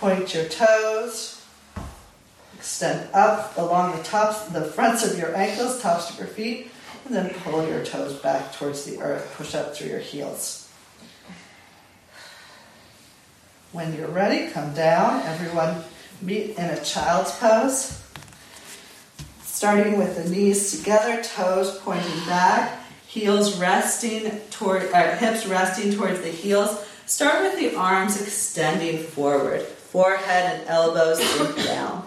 [0.00, 1.44] Point your toes.
[2.56, 6.70] Extend up along the tops, the fronts of your ankles, tops of your feet,
[7.04, 9.34] and then pull your toes back towards the earth.
[9.36, 10.72] Push up through your heels.
[13.72, 15.20] When you're ready, come down.
[15.26, 15.84] Everyone
[16.22, 18.02] meet in a child's pose.
[19.42, 26.22] Starting with the knees together, toes pointing back, heels resting toward, uh, hips resting towards
[26.22, 26.86] the heels.
[27.04, 32.06] Start with the arms extending forward, forehead and elbows sink down.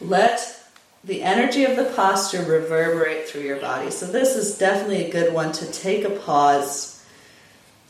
[0.00, 0.58] Let
[1.04, 3.90] the energy of the posture reverberate through your body.
[3.90, 7.04] So this is definitely a good one to take a pause,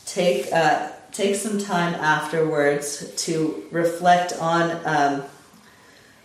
[0.07, 5.25] take uh, take some time afterwards to reflect on um,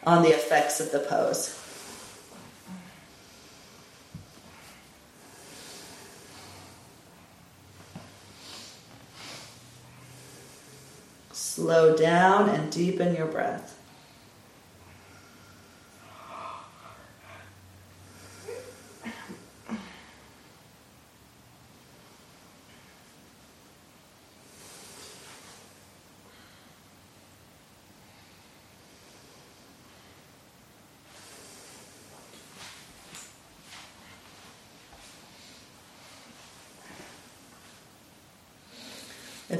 [0.05, 1.59] on the effects of the pose.
[11.55, 13.72] Slow down and deepen your breath.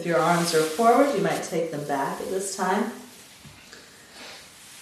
[0.03, 2.91] If your arms are forward, you might take them back at this time.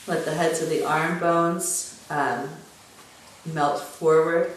[0.07, 2.49] Let the heads of the arm bones um,
[3.45, 4.51] melt forward.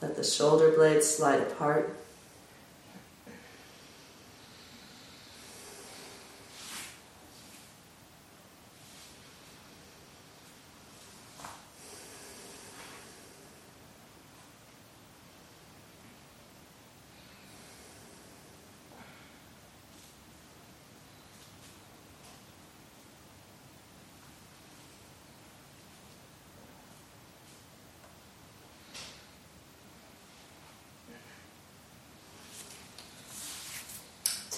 [0.00, 1.98] Let the shoulder blades slide apart.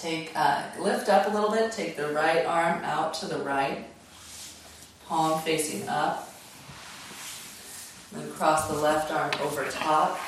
[0.09, 3.85] Take, uh, lift up a little bit, take the right arm out to the right,
[5.05, 6.33] palm facing up.
[8.11, 10.19] Then cross the left arm over top.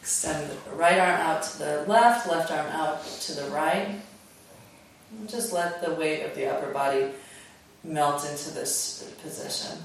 [0.00, 4.00] Extend the right arm out to the left, left arm out to the right.
[5.10, 7.10] And just let the weight of the upper body
[7.84, 9.76] melt into this position.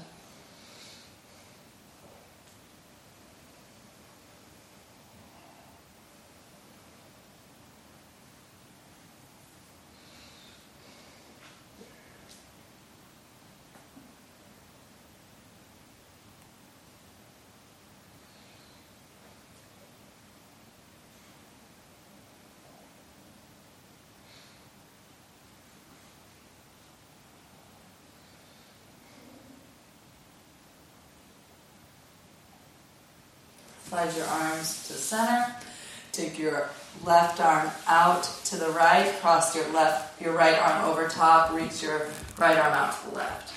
[33.94, 35.54] Slide your arms to center.
[36.10, 36.68] Take your
[37.04, 39.08] left arm out to the right.
[39.20, 41.52] Cross your left, your right arm over top.
[41.52, 43.52] Reach your right arm out to the left.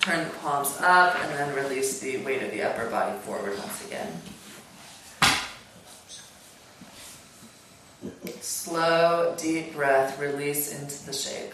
[0.00, 3.86] Turn the palms up and then release the weight of the upper body forward once
[3.86, 4.10] again.
[8.40, 10.18] Slow, deep breath.
[10.18, 11.52] Release into the shape.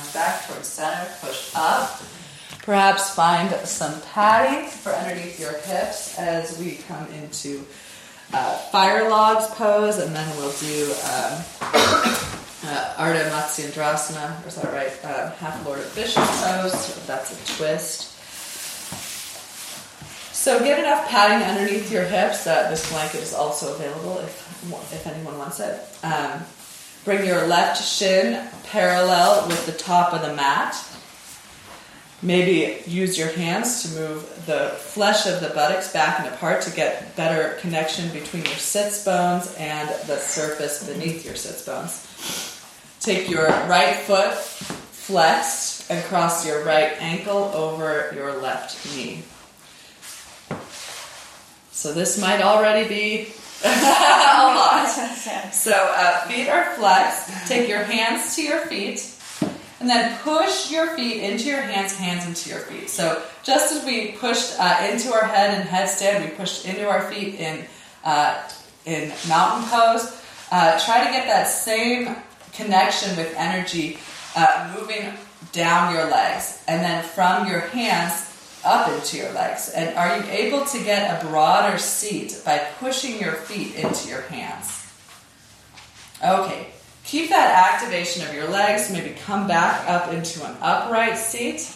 [0.00, 2.00] Arms back towards center, push up.
[2.62, 7.64] Perhaps find some padding for underneath your hips as we come into
[8.32, 14.72] uh, fire logs pose, and then we'll do um, uh, Ardha Matsyendrasana, or is that
[14.72, 14.92] right?
[15.04, 16.72] Um, half Lord of Fishes pose.
[16.72, 18.06] So That's a twist.
[20.34, 22.46] So get enough padding underneath your hips.
[22.46, 24.46] Uh, this blanket is also available if
[24.92, 25.80] if anyone wants it.
[26.04, 26.42] Um,
[27.04, 30.76] bring your left shin parallel with the top of the mat.
[32.22, 36.70] Maybe use your hands to move the flesh of the buttocks back and apart to
[36.70, 42.06] get better connection between your sits bones and the surface beneath your sits bones.
[43.00, 49.22] Take your right foot flexed and cross your right ankle over your left knee.
[51.72, 53.32] So this might already be
[53.64, 54.88] a lot.
[55.52, 57.46] So uh, feet are flexed.
[57.46, 59.14] Take your hands to your feet
[59.80, 62.88] and then push your feet into your hands, hands into your feet.
[62.90, 67.10] So just as we pushed uh, into our head in headstand, we pushed into our
[67.10, 67.64] feet in
[68.04, 68.48] uh,
[68.84, 70.22] in mountain pose.
[70.52, 72.16] Uh, try to get that same
[72.52, 73.98] connection with energy
[74.36, 75.12] uh, moving
[75.52, 78.29] down your legs, and then from your hands
[78.64, 79.70] up into your legs.
[79.70, 84.22] And are you able to get a broader seat by pushing your feet into your
[84.22, 84.76] hands?
[86.22, 86.68] Okay,
[87.10, 88.88] Keep that activation of your legs.
[88.92, 91.74] Maybe come back up into an upright seat.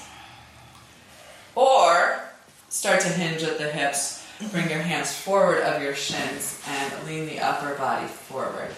[1.57, 2.21] Or
[2.69, 4.25] start to hinge at the hips.
[4.53, 8.71] Bring your hands forward of your shins and lean the upper body forward.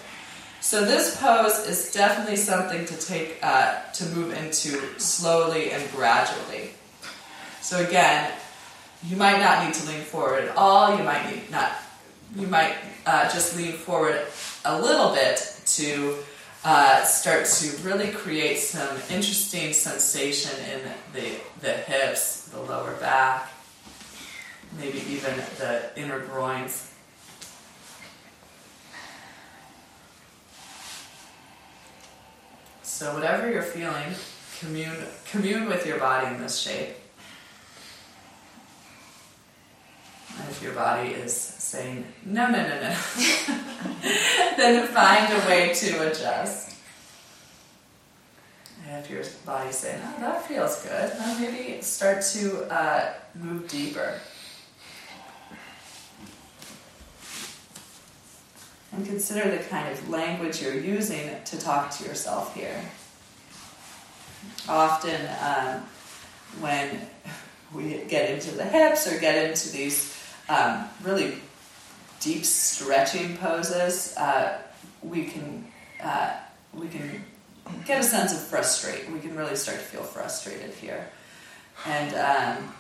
[0.63, 6.71] So this pose is definitely something to take uh, to move into slowly and gradually.
[7.67, 8.31] So again,
[9.03, 10.97] you might not need to lean forward at all.
[10.97, 11.73] You might need not.
[12.37, 14.21] You might uh, just lean forward
[14.65, 16.17] a little bit to
[16.65, 20.81] uh, start to really create some interesting sensation in
[21.13, 23.51] the, the hips, the lower back,
[24.79, 26.93] maybe even the inner groins.
[32.85, 34.15] So whatever you're feeling,
[34.61, 34.99] commune
[35.33, 36.99] commune with your body in this shape.
[40.39, 42.97] And if your body is saying, no, no, no, no,
[44.57, 46.77] then find a way to adjust.
[48.87, 53.69] And if your body's saying, oh, that feels good, then maybe start to uh, move
[53.69, 54.21] deeper.
[58.93, 62.81] And consider the kind of language you're using to talk to yourself here.
[64.69, 65.83] Often, um,
[66.61, 67.01] when
[67.75, 70.16] we get into the hips or get into these
[70.49, 71.35] um, really
[72.21, 74.59] deep stretching poses, uh,
[75.03, 75.67] we can
[76.03, 76.37] uh,
[76.73, 77.25] we can
[77.85, 79.11] get a sense of frustrate.
[79.11, 81.09] We can really start to feel frustrated here,
[81.87, 82.75] and um,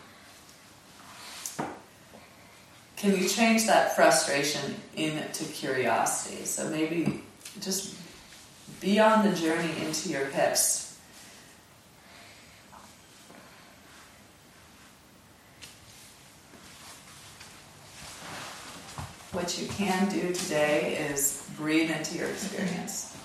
[2.96, 6.44] can you change that frustration into curiosity?
[6.44, 7.22] So maybe
[7.60, 7.94] just
[8.80, 10.85] be on the journey into your hips
[19.36, 23.15] what you can do today is breathe into your experience.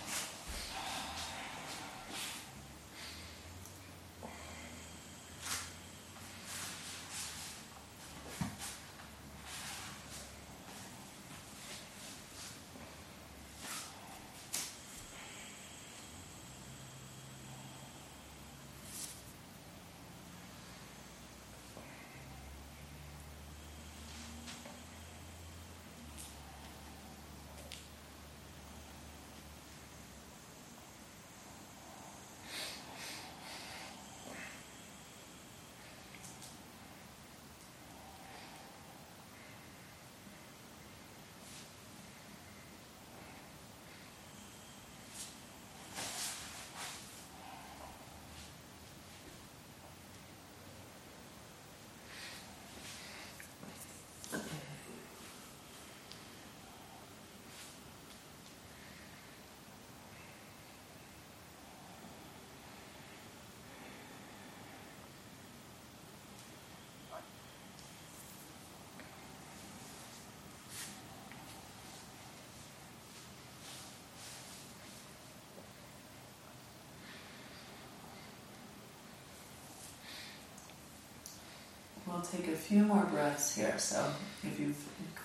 [82.22, 83.80] We'll take a few more breaths here.
[83.80, 84.78] So if you've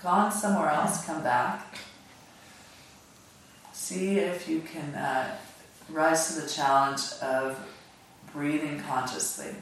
[0.02, 1.76] gone somewhere else, come back.
[3.74, 5.36] See if you can uh,
[5.90, 7.58] rise to the challenge of
[8.32, 9.54] breathing consciously.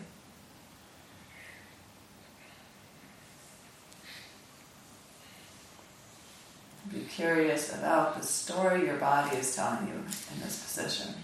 [6.93, 11.15] Be curious about the story your body is telling you in this position.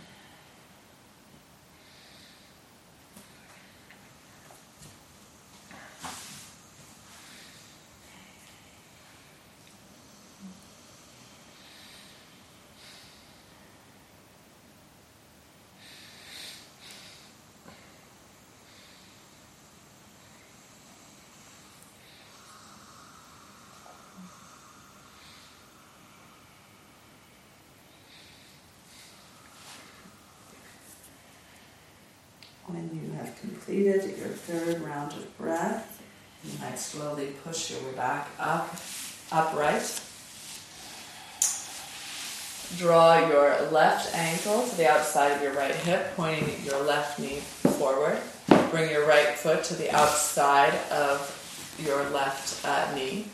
[32.67, 33.35] When you have
[34.01, 36.03] completed your third round of breath,
[36.45, 38.75] you might slowly push your way back up,
[39.31, 40.01] upright.
[42.79, 47.41] Draw your left ankle to the outside of your right hip, pointing your left knee
[47.79, 48.19] forward.
[48.71, 53.27] Bring your right foot to the outside of your left uh, knee.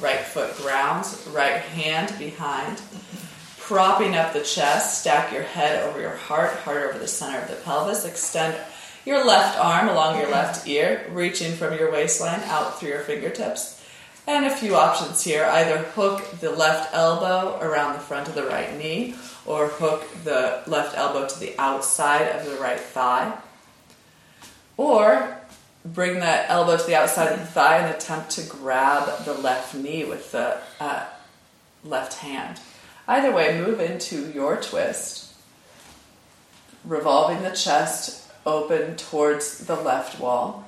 [0.00, 2.80] Right foot grounds, right hand behind.
[3.58, 7.48] Propping up the chest, stack your head over your heart, heart over the center of
[7.48, 8.04] the pelvis.
[8.04, 8.56] Extend
[9.06, 13.80] your left arm along your left ear, reaching from your waistline out through your fingertips.
[14.26, 18.42] And a few options here either hook the left elbow around the front of the
[18.42, 19.14] right knee,
[19.46, 23.38] or hook the left elbow to the outside of the right thigh.
[24.76, 25.38] Or
[25.84, 29.72] bring that elbow to the outside of the thigh and attempt to grab the left
[29.72, 31.06] knee with the uh,
[31.84, 32.58] left hand.
[33.06, 35.32] Either way, move into your twist,
[36.84, 40.64] revolving the chest open towards the left wall.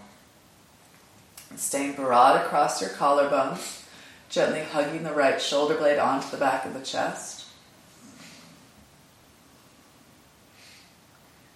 [1.57, 3.85] Staying broad across your collarbones,
[4.29, 7.47] gently hugging the right shoulder blade onto the back of the chest.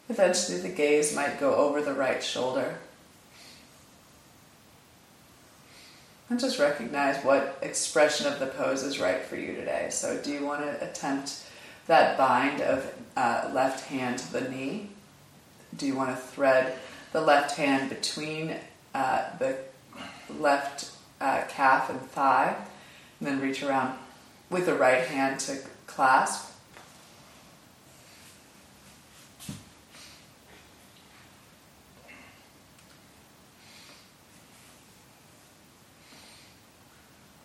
[0.09, 2.79] Eventually, the gaze might go over the right shoulder.
[6.29, 9.89] And just recognize what expression of the pose is right for you today.
[9.91, 11.45] So, do you want to attempt
[11.87, 14.89] that bind of uh, left hand to the knee?
[15.77, 16.75] Do you want to thread
[17.13, 18.57] the left hand between
[18.95, 19.57] uh, the
[20.39, 20.91] left
[21.21, 22.55] uh, calf and thigh,
[23.19, 23.99] and then reach around
[24.51, 26.51] with the right hand to clasp?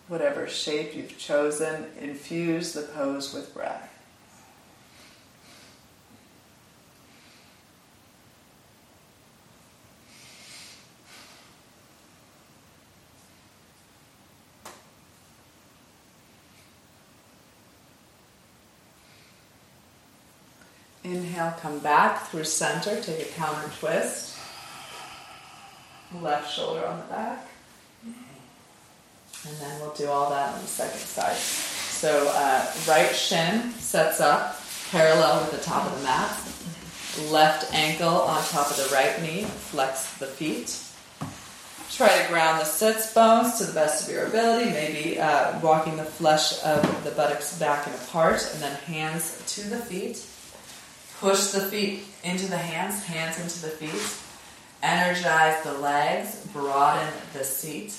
[0.08, 3.97] Whatever shape you've chosen, infuse the pose with breath.
[21.38, 24.36] Inhale, come back through center, take a counter twist.
[26.20, 27.46] Left shoulder on the back.
[28.04, 31.36] And then we'll do all that on the second side.
[31.36, 34.56] So, uh, right shin sets up
[34.90, 37.30] parallel with the top of the mat.
[37.30, 40.82] Left ankle on top of the right knee, flex the feet.
[41.92, 45.96] Try to ground the sits bones to the best of your ability, maybe uh, walking
[45.96, 50.26] the flesh of the buttocks back and apart, and then hands to the feet.
[51.20, 54.24] Push the feet into the hands, hands into the feet.
[54.84, 57.92] Energize the legs, broaden the seat.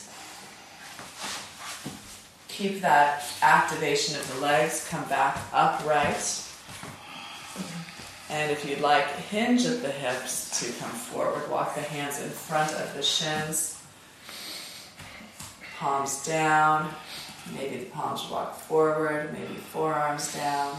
[2.48, 6.46] Keep that activation of the legs, come back upright.
[8.30, 11.50] And if you'd like, hinge at the hips to come forward.
[11.50, 13.82] Walk the hands in front of the shins,
[15.78, 16.90] palms down.
[17.54, 20.78] Maybe the palms walk forward, maybe forearms down.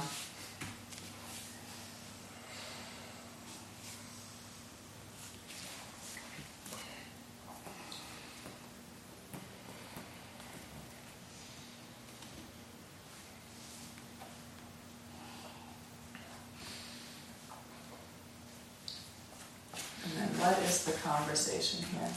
[20.03, 22.09] And then what is the conversation here?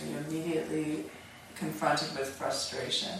[0.00, 1.04] Are you immediately
[1.54, 3.18] confronted with frustration?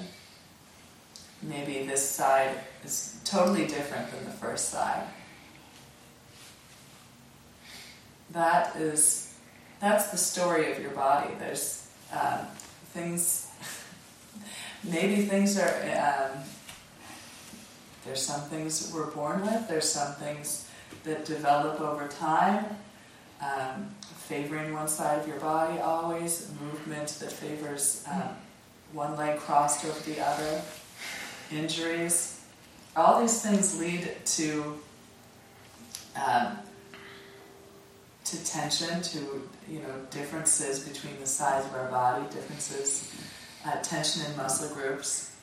[1.41, 5.07] Maybe this side is totally different than the first side.
[8.33, 9.35] That is,
[9.81, 11.31] that's the story of your body.
[11.39, 12.41] There's um,
[12.93, 13.51] things,
[14.85, 16.43] maybe things are, um,
[18.05, 20.69] there's some things we're born with, there's some things
[21.05, 22.67] that develop over time
[23.43, 28.37] um, favoring one side of your body always, movement that favors um,
[28.93, 30.63] one leg crossed over the other,
[31.51, 32.41] injuries.
[32.95, 34.79] All these things lead to
[36.15, 36.59] um,
[38.25, 39.19] to tension, to
[39.69, 43.13] you know differences between the size of our body, differences,
[43.67, 45.35] uh, tension in muscle groups.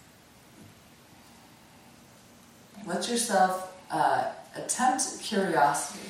[2.86, 6.10] Let yourself uh, attempt curiosity.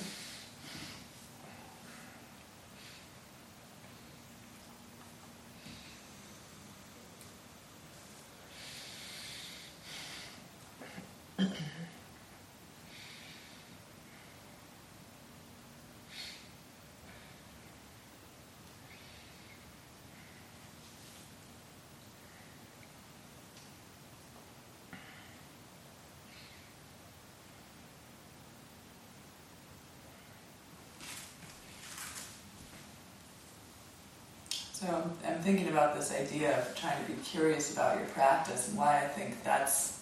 [34.90, 38.70] So I'm, I'm thinking about this idea of trying to be curious about your practice
[38.70, 40.02] and why I think that's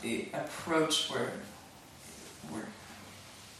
[0.00, 1.32] the approach where,
[2.48, 2.66] where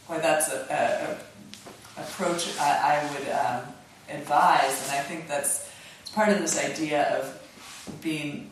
[0.07, 3.73] why that's a, a, a approach I, I would um,
[4.09, 5.69] advise, and I think that's
[6.01, 8.49] it's part of this idea of being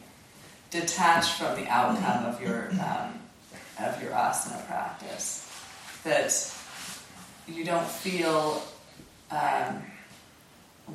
[0.70, 3.20] detached from the outcome of your um,
[3.80, 5.52] of your asana practice.
[6.04, 6.56] That
[7.48, 8.62] you don't feel
[9.32, 9.82] um,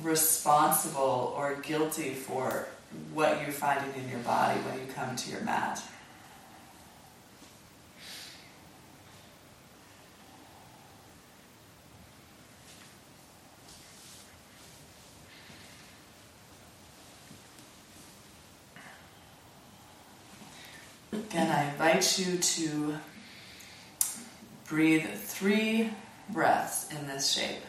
[0.01, 2.67] responsible or guilty for
[3.13, 5.81] what you're finding in your body when you come to your mat.
[21.11, 22.97] Again, I invite you to
[24.67, 25.89] breathe three
[26.29, 27.63] breaths in this shape.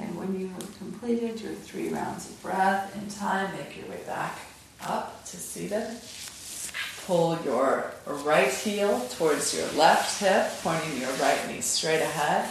[0.00, 4.00] And when you have completed your three rounds of breath in time, make your way
[4.06, 4.38] back
[4.82, 5.86] up to seated.
[7.06, 12.48] Pull your right heel towards your left hip, pointing your right knee straight ahead.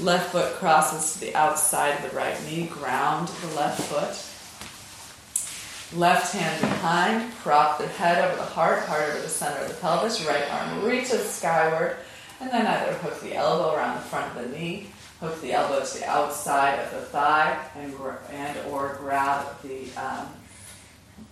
[0.00, 4.24] Left foot crosses to the outside of the right knee, ground the left foot.
[5.98, 9.74] Left hand behind, prop the head over the heart, heart over the center of the
[9.74, 10.24] pelvis.
[10.26, 11.96] Right arm reaches skyward,
[12.40, 14.88] and then either hook the elbow around the front of the knee,
[15.20, 17.92] hook the elbow to the outside of the thigh, and,
[18.30, 20.28] and or grab the um,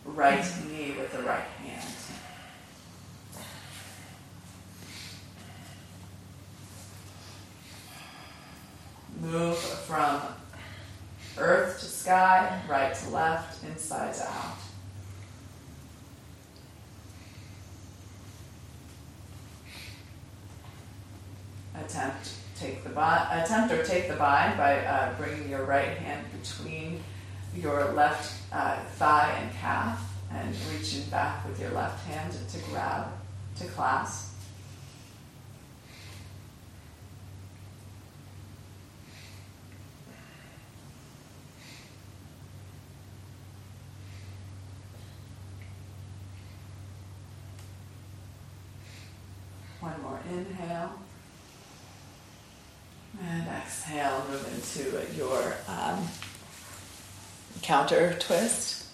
[0.05, 1.93] right knee with the right hand.
[9.21, 10.21] Move from
[11.39, 14.57] earth to sky, right to left, inside to out.
[21.85, 27.03] Attempt take the attempt or take the bind by uh, bringing your right hand between
[27.55, 30.01] your left uh, thigh and calf
[30.33, 33.09] and reaching back with your left hand to grab,
[33.57, 34.33] to clasp.
[49.81, 51.06] One more inhale.
[53.37, 56.09] And exhale, move into your um,
[57.61, 58.87] counter twist.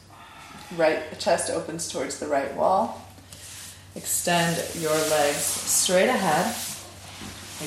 [0.77, 3.06] Right chest opens towards the right wall.
[3.94, 6.56] Extend your legs straight ahead.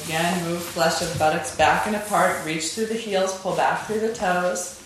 [0.04, 2.46] Again, move flesh of buttocks back and apart.
[2.46, 4.84] Reach through the heels, pull back through the toes.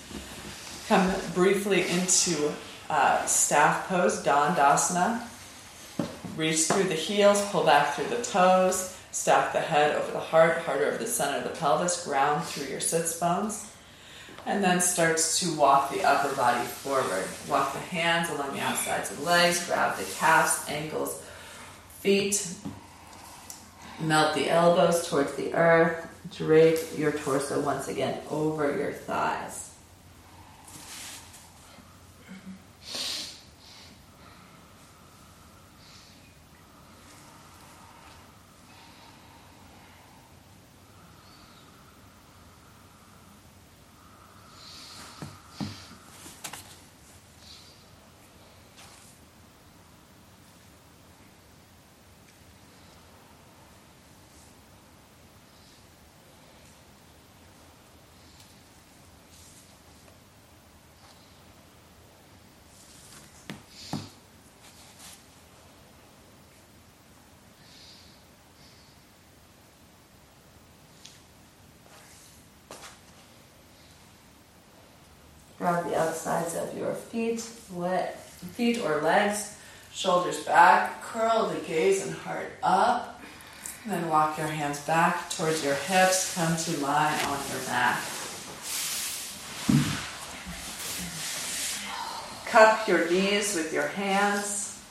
[0.87, 2.53] Come briefly into
[2.87, 5.23] uh, staff pose, Dandasana.
[6.37, 8.95] Reach through the heels, pull back through the toes.
[9.11, 12.67] Stack the head over the heart, heart over the center of the pelvis, ground through
[12.67, 13.71] your sits bones.
[14.45, 17.25] And then starts to walk the upper body forward.
[17.49, 21.21] Walk the hands along the outsides of the legs, grab the calves, ankles,
[21.99, 22.47] feet.
[23.99, 26.07] Melt the elbows towards the earth.
[26.35, 29.68] Drape your torso once again over your thighs.
[75.59, 79.57] Grab the outsides of your feet, feet or legs,
[79.91, 83.21] shoulders back, curl the gaze and heart up.
[83.85, 88.01] Then walk your hands back towards your hips, come to lie on your back.
[92.45, 94.81] Cup your knees with your hands.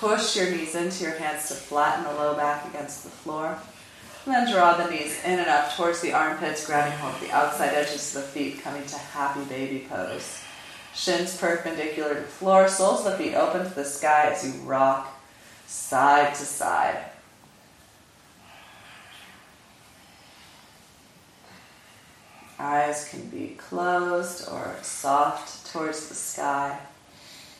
[0.00, 3.56] Push your knees into your hands to flatten the low back against the floor.
[4.26, 7.30] And then draw the knees in and up towards the armpits, grabbing hold of the
[7.30, 10.42] outside edges of the feet, coming to happy baby pose.
[10.96, 14.60] Shins perpendicular to the floor, soles of the feet open to the sky as you
[14.62, 15.16] rock
[15.66, 17.04] side to side.
[22.58, 26.80] Eyes can be closed or soft towards the sky,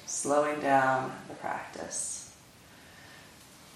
[0.06, 2.15] slowing down the practice.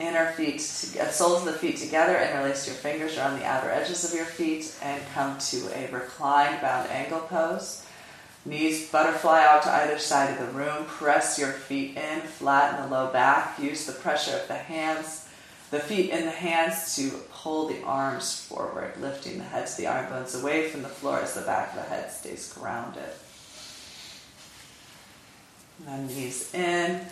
[0.01, 3.45] Inner feet, to, uh, soles of the feet together, and release your fingers around the
[3.45, 7.85] outer edges of your feet and come to a reclined bound angle pose.
[8.47, 10.87] Knees butterfly out to either side of the room.
[10.87, 13.59] Press your feet in, flatten the low back.
[13.59, 15.29] Use the pressure of the hands,
[15.71, 20.09] the feet in the hands to pull the arms forward, lifting the heads, the arm
[20.09, 23.03] bones away from the floor as the back of the head stays grounded.
[25.79, 27.03] And then knees in.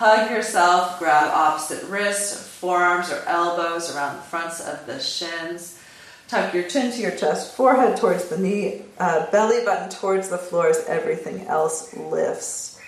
[0.00, 5.78] Hug yourself, grab opposite wrists, forearms or elbows around the fronts of the shins.
[6.26, 10.38] Tuck your chin to your chest, forehead towards the knee, uh, belly button towards the
[10.38, 12.80] floor as everything else lifts.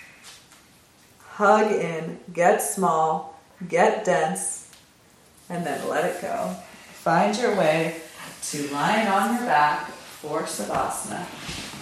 [1.20, 4.70] Hug in, get small, get dense,
[5.50, 6.56] and then let it go.
[6.94, 8.00] Find your way
[8.44, 11.26] to lying on your back for Savasana.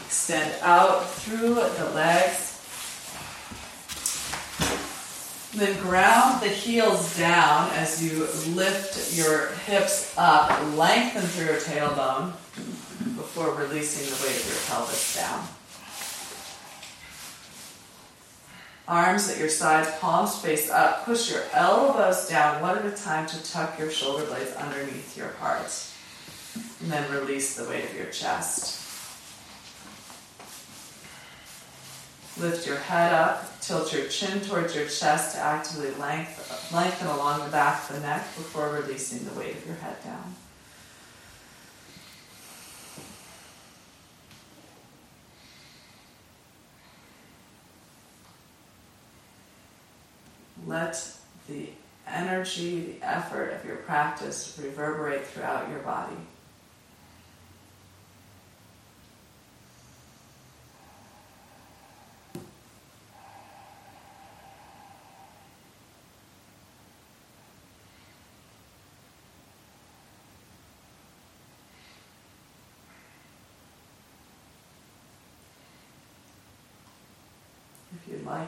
[0.06, 2.49] Extend out through the legs.
[5.52, 12.32] Then ground the heels down as you lift your hips up, lengthen through your tailbone
[13.16, 15.44] before releasing the weight of your pelvis down.
[18.86, 21.04] Arms at your sides, palms face up.
[21.04, 25.30] Push your elbows down one at a time to tuck your shoulder blades underneath your
[25.40, 25.72] heart.
[26.80, 28.79] And then release the weight of your chest.
[32.40, 37.44] Lift your head up, tilt your chin towards your chest to actively length, lengthen along
[37.44, 40.34] the back of the neck before releasing the weight of your head down.
[50.66, 51.12] Let
[51.46, 51.68] the
[52.08, 56.16] energy, the effort of your practice reverberate throughout your body.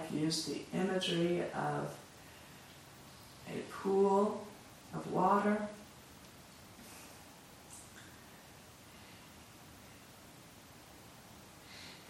[0.04, 1.94] If you'd like, use the imagery of
[3.48, 4.46] a pool
[4.94, 5.68] of water.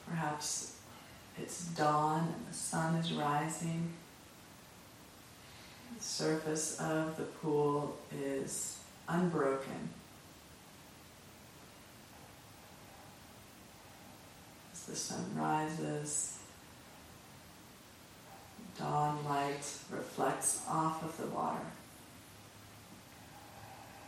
[0.09, 0.77] Perhaps
[1.41, 3.93] it's dawn and the sun is rising.
[5.97, 8.79] The surface of the pool is
[9.09, 9.89] unbroken.
[14.73, 16.42] As the sun rises,
[18.79, 21.65] dawn light reflects off of the water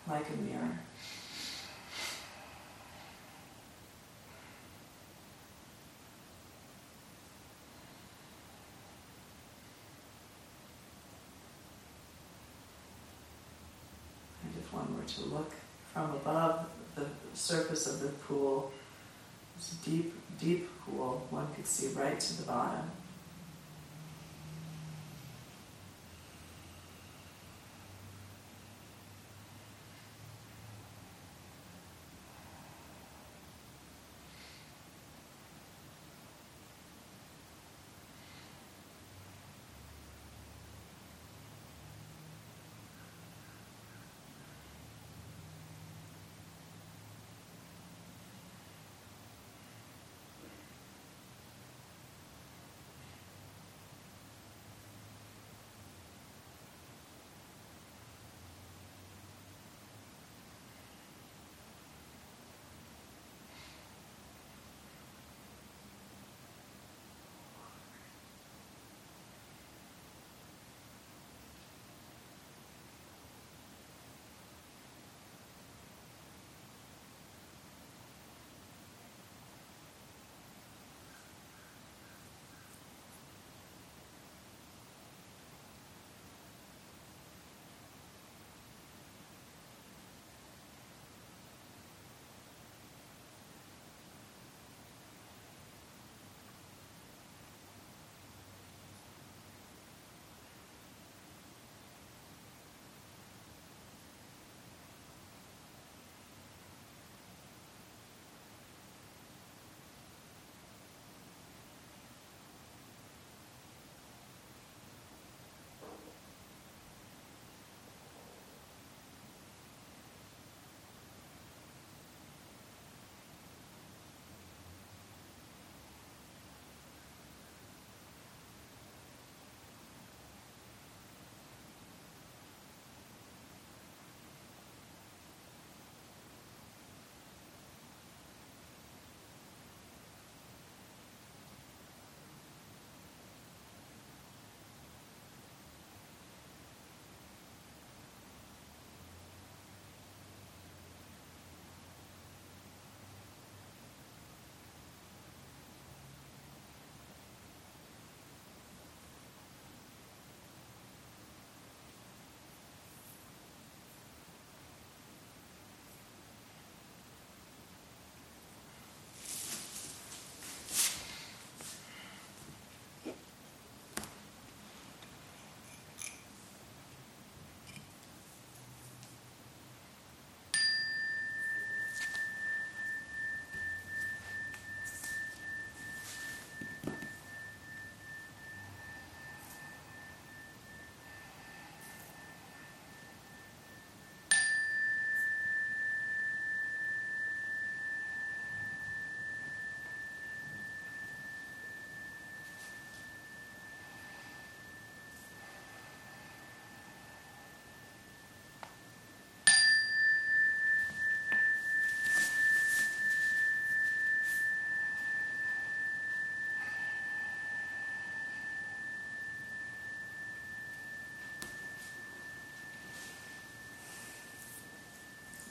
[0.09, 0.79] like a mirror.
[14.43, 15.53] And if one were to look
[15.93, 18.73] from above the surface of the pool,
[19.59, 22.91] a deep, deep pool, one could see right to the bottom.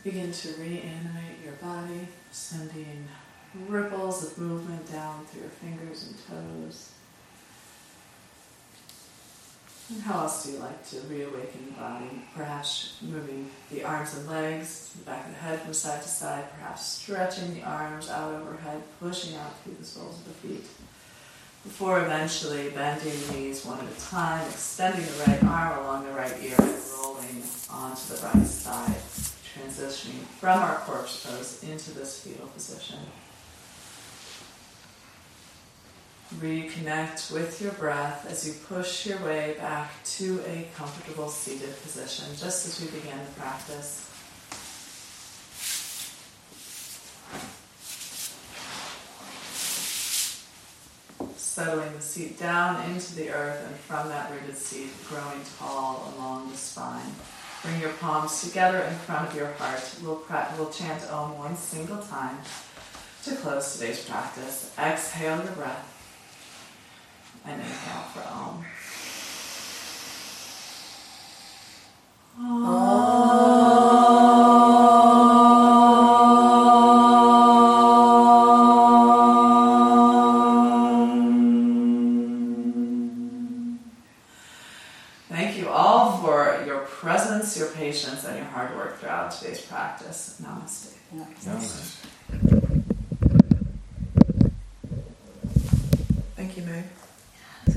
[0.03, 3.07] Begin to reanimate your body, sending
[3.67, 6.89] ripples of movement down through your fingers and toes.
[9.89, 12.23] And how else do you like to reawaken the body?
[12.35, 16.51] Perhaps moving the arms and legs, the back of the head from side to side,
[16.51, 20.65] perhaps stretching the arms out overhead, pushing out through the soles of the feet.
[21.63, 26.11] Before eventually bending the knees one at a time, extending the right arm along the
[26.11, 28.95] right ear and rolling onto the right side,
[29.63, 32.99] transitioning from our corpse pose into this fetal position.
[36.35, 42.25] Reconnect with your breath as you push your way back to a comfortable seated position,
[42.37, 44.09] just as we began the practice.
[51.37, 56.49] Settling the seat down into the earth, and from that rooted seat, growing tall along
[56.49, 57.13] the spine.
[57.63, 59.81] Bring your palms together in front of your heart.
[60.03, 62.37] We'll, pra- we'll chant Om one single time
[63.23, 64.73] to close today's practice.
[64.77, 65.89] Exhale your breath
[67.45, 68.65] and inhale for Om.
[72.35, 73.52] Thank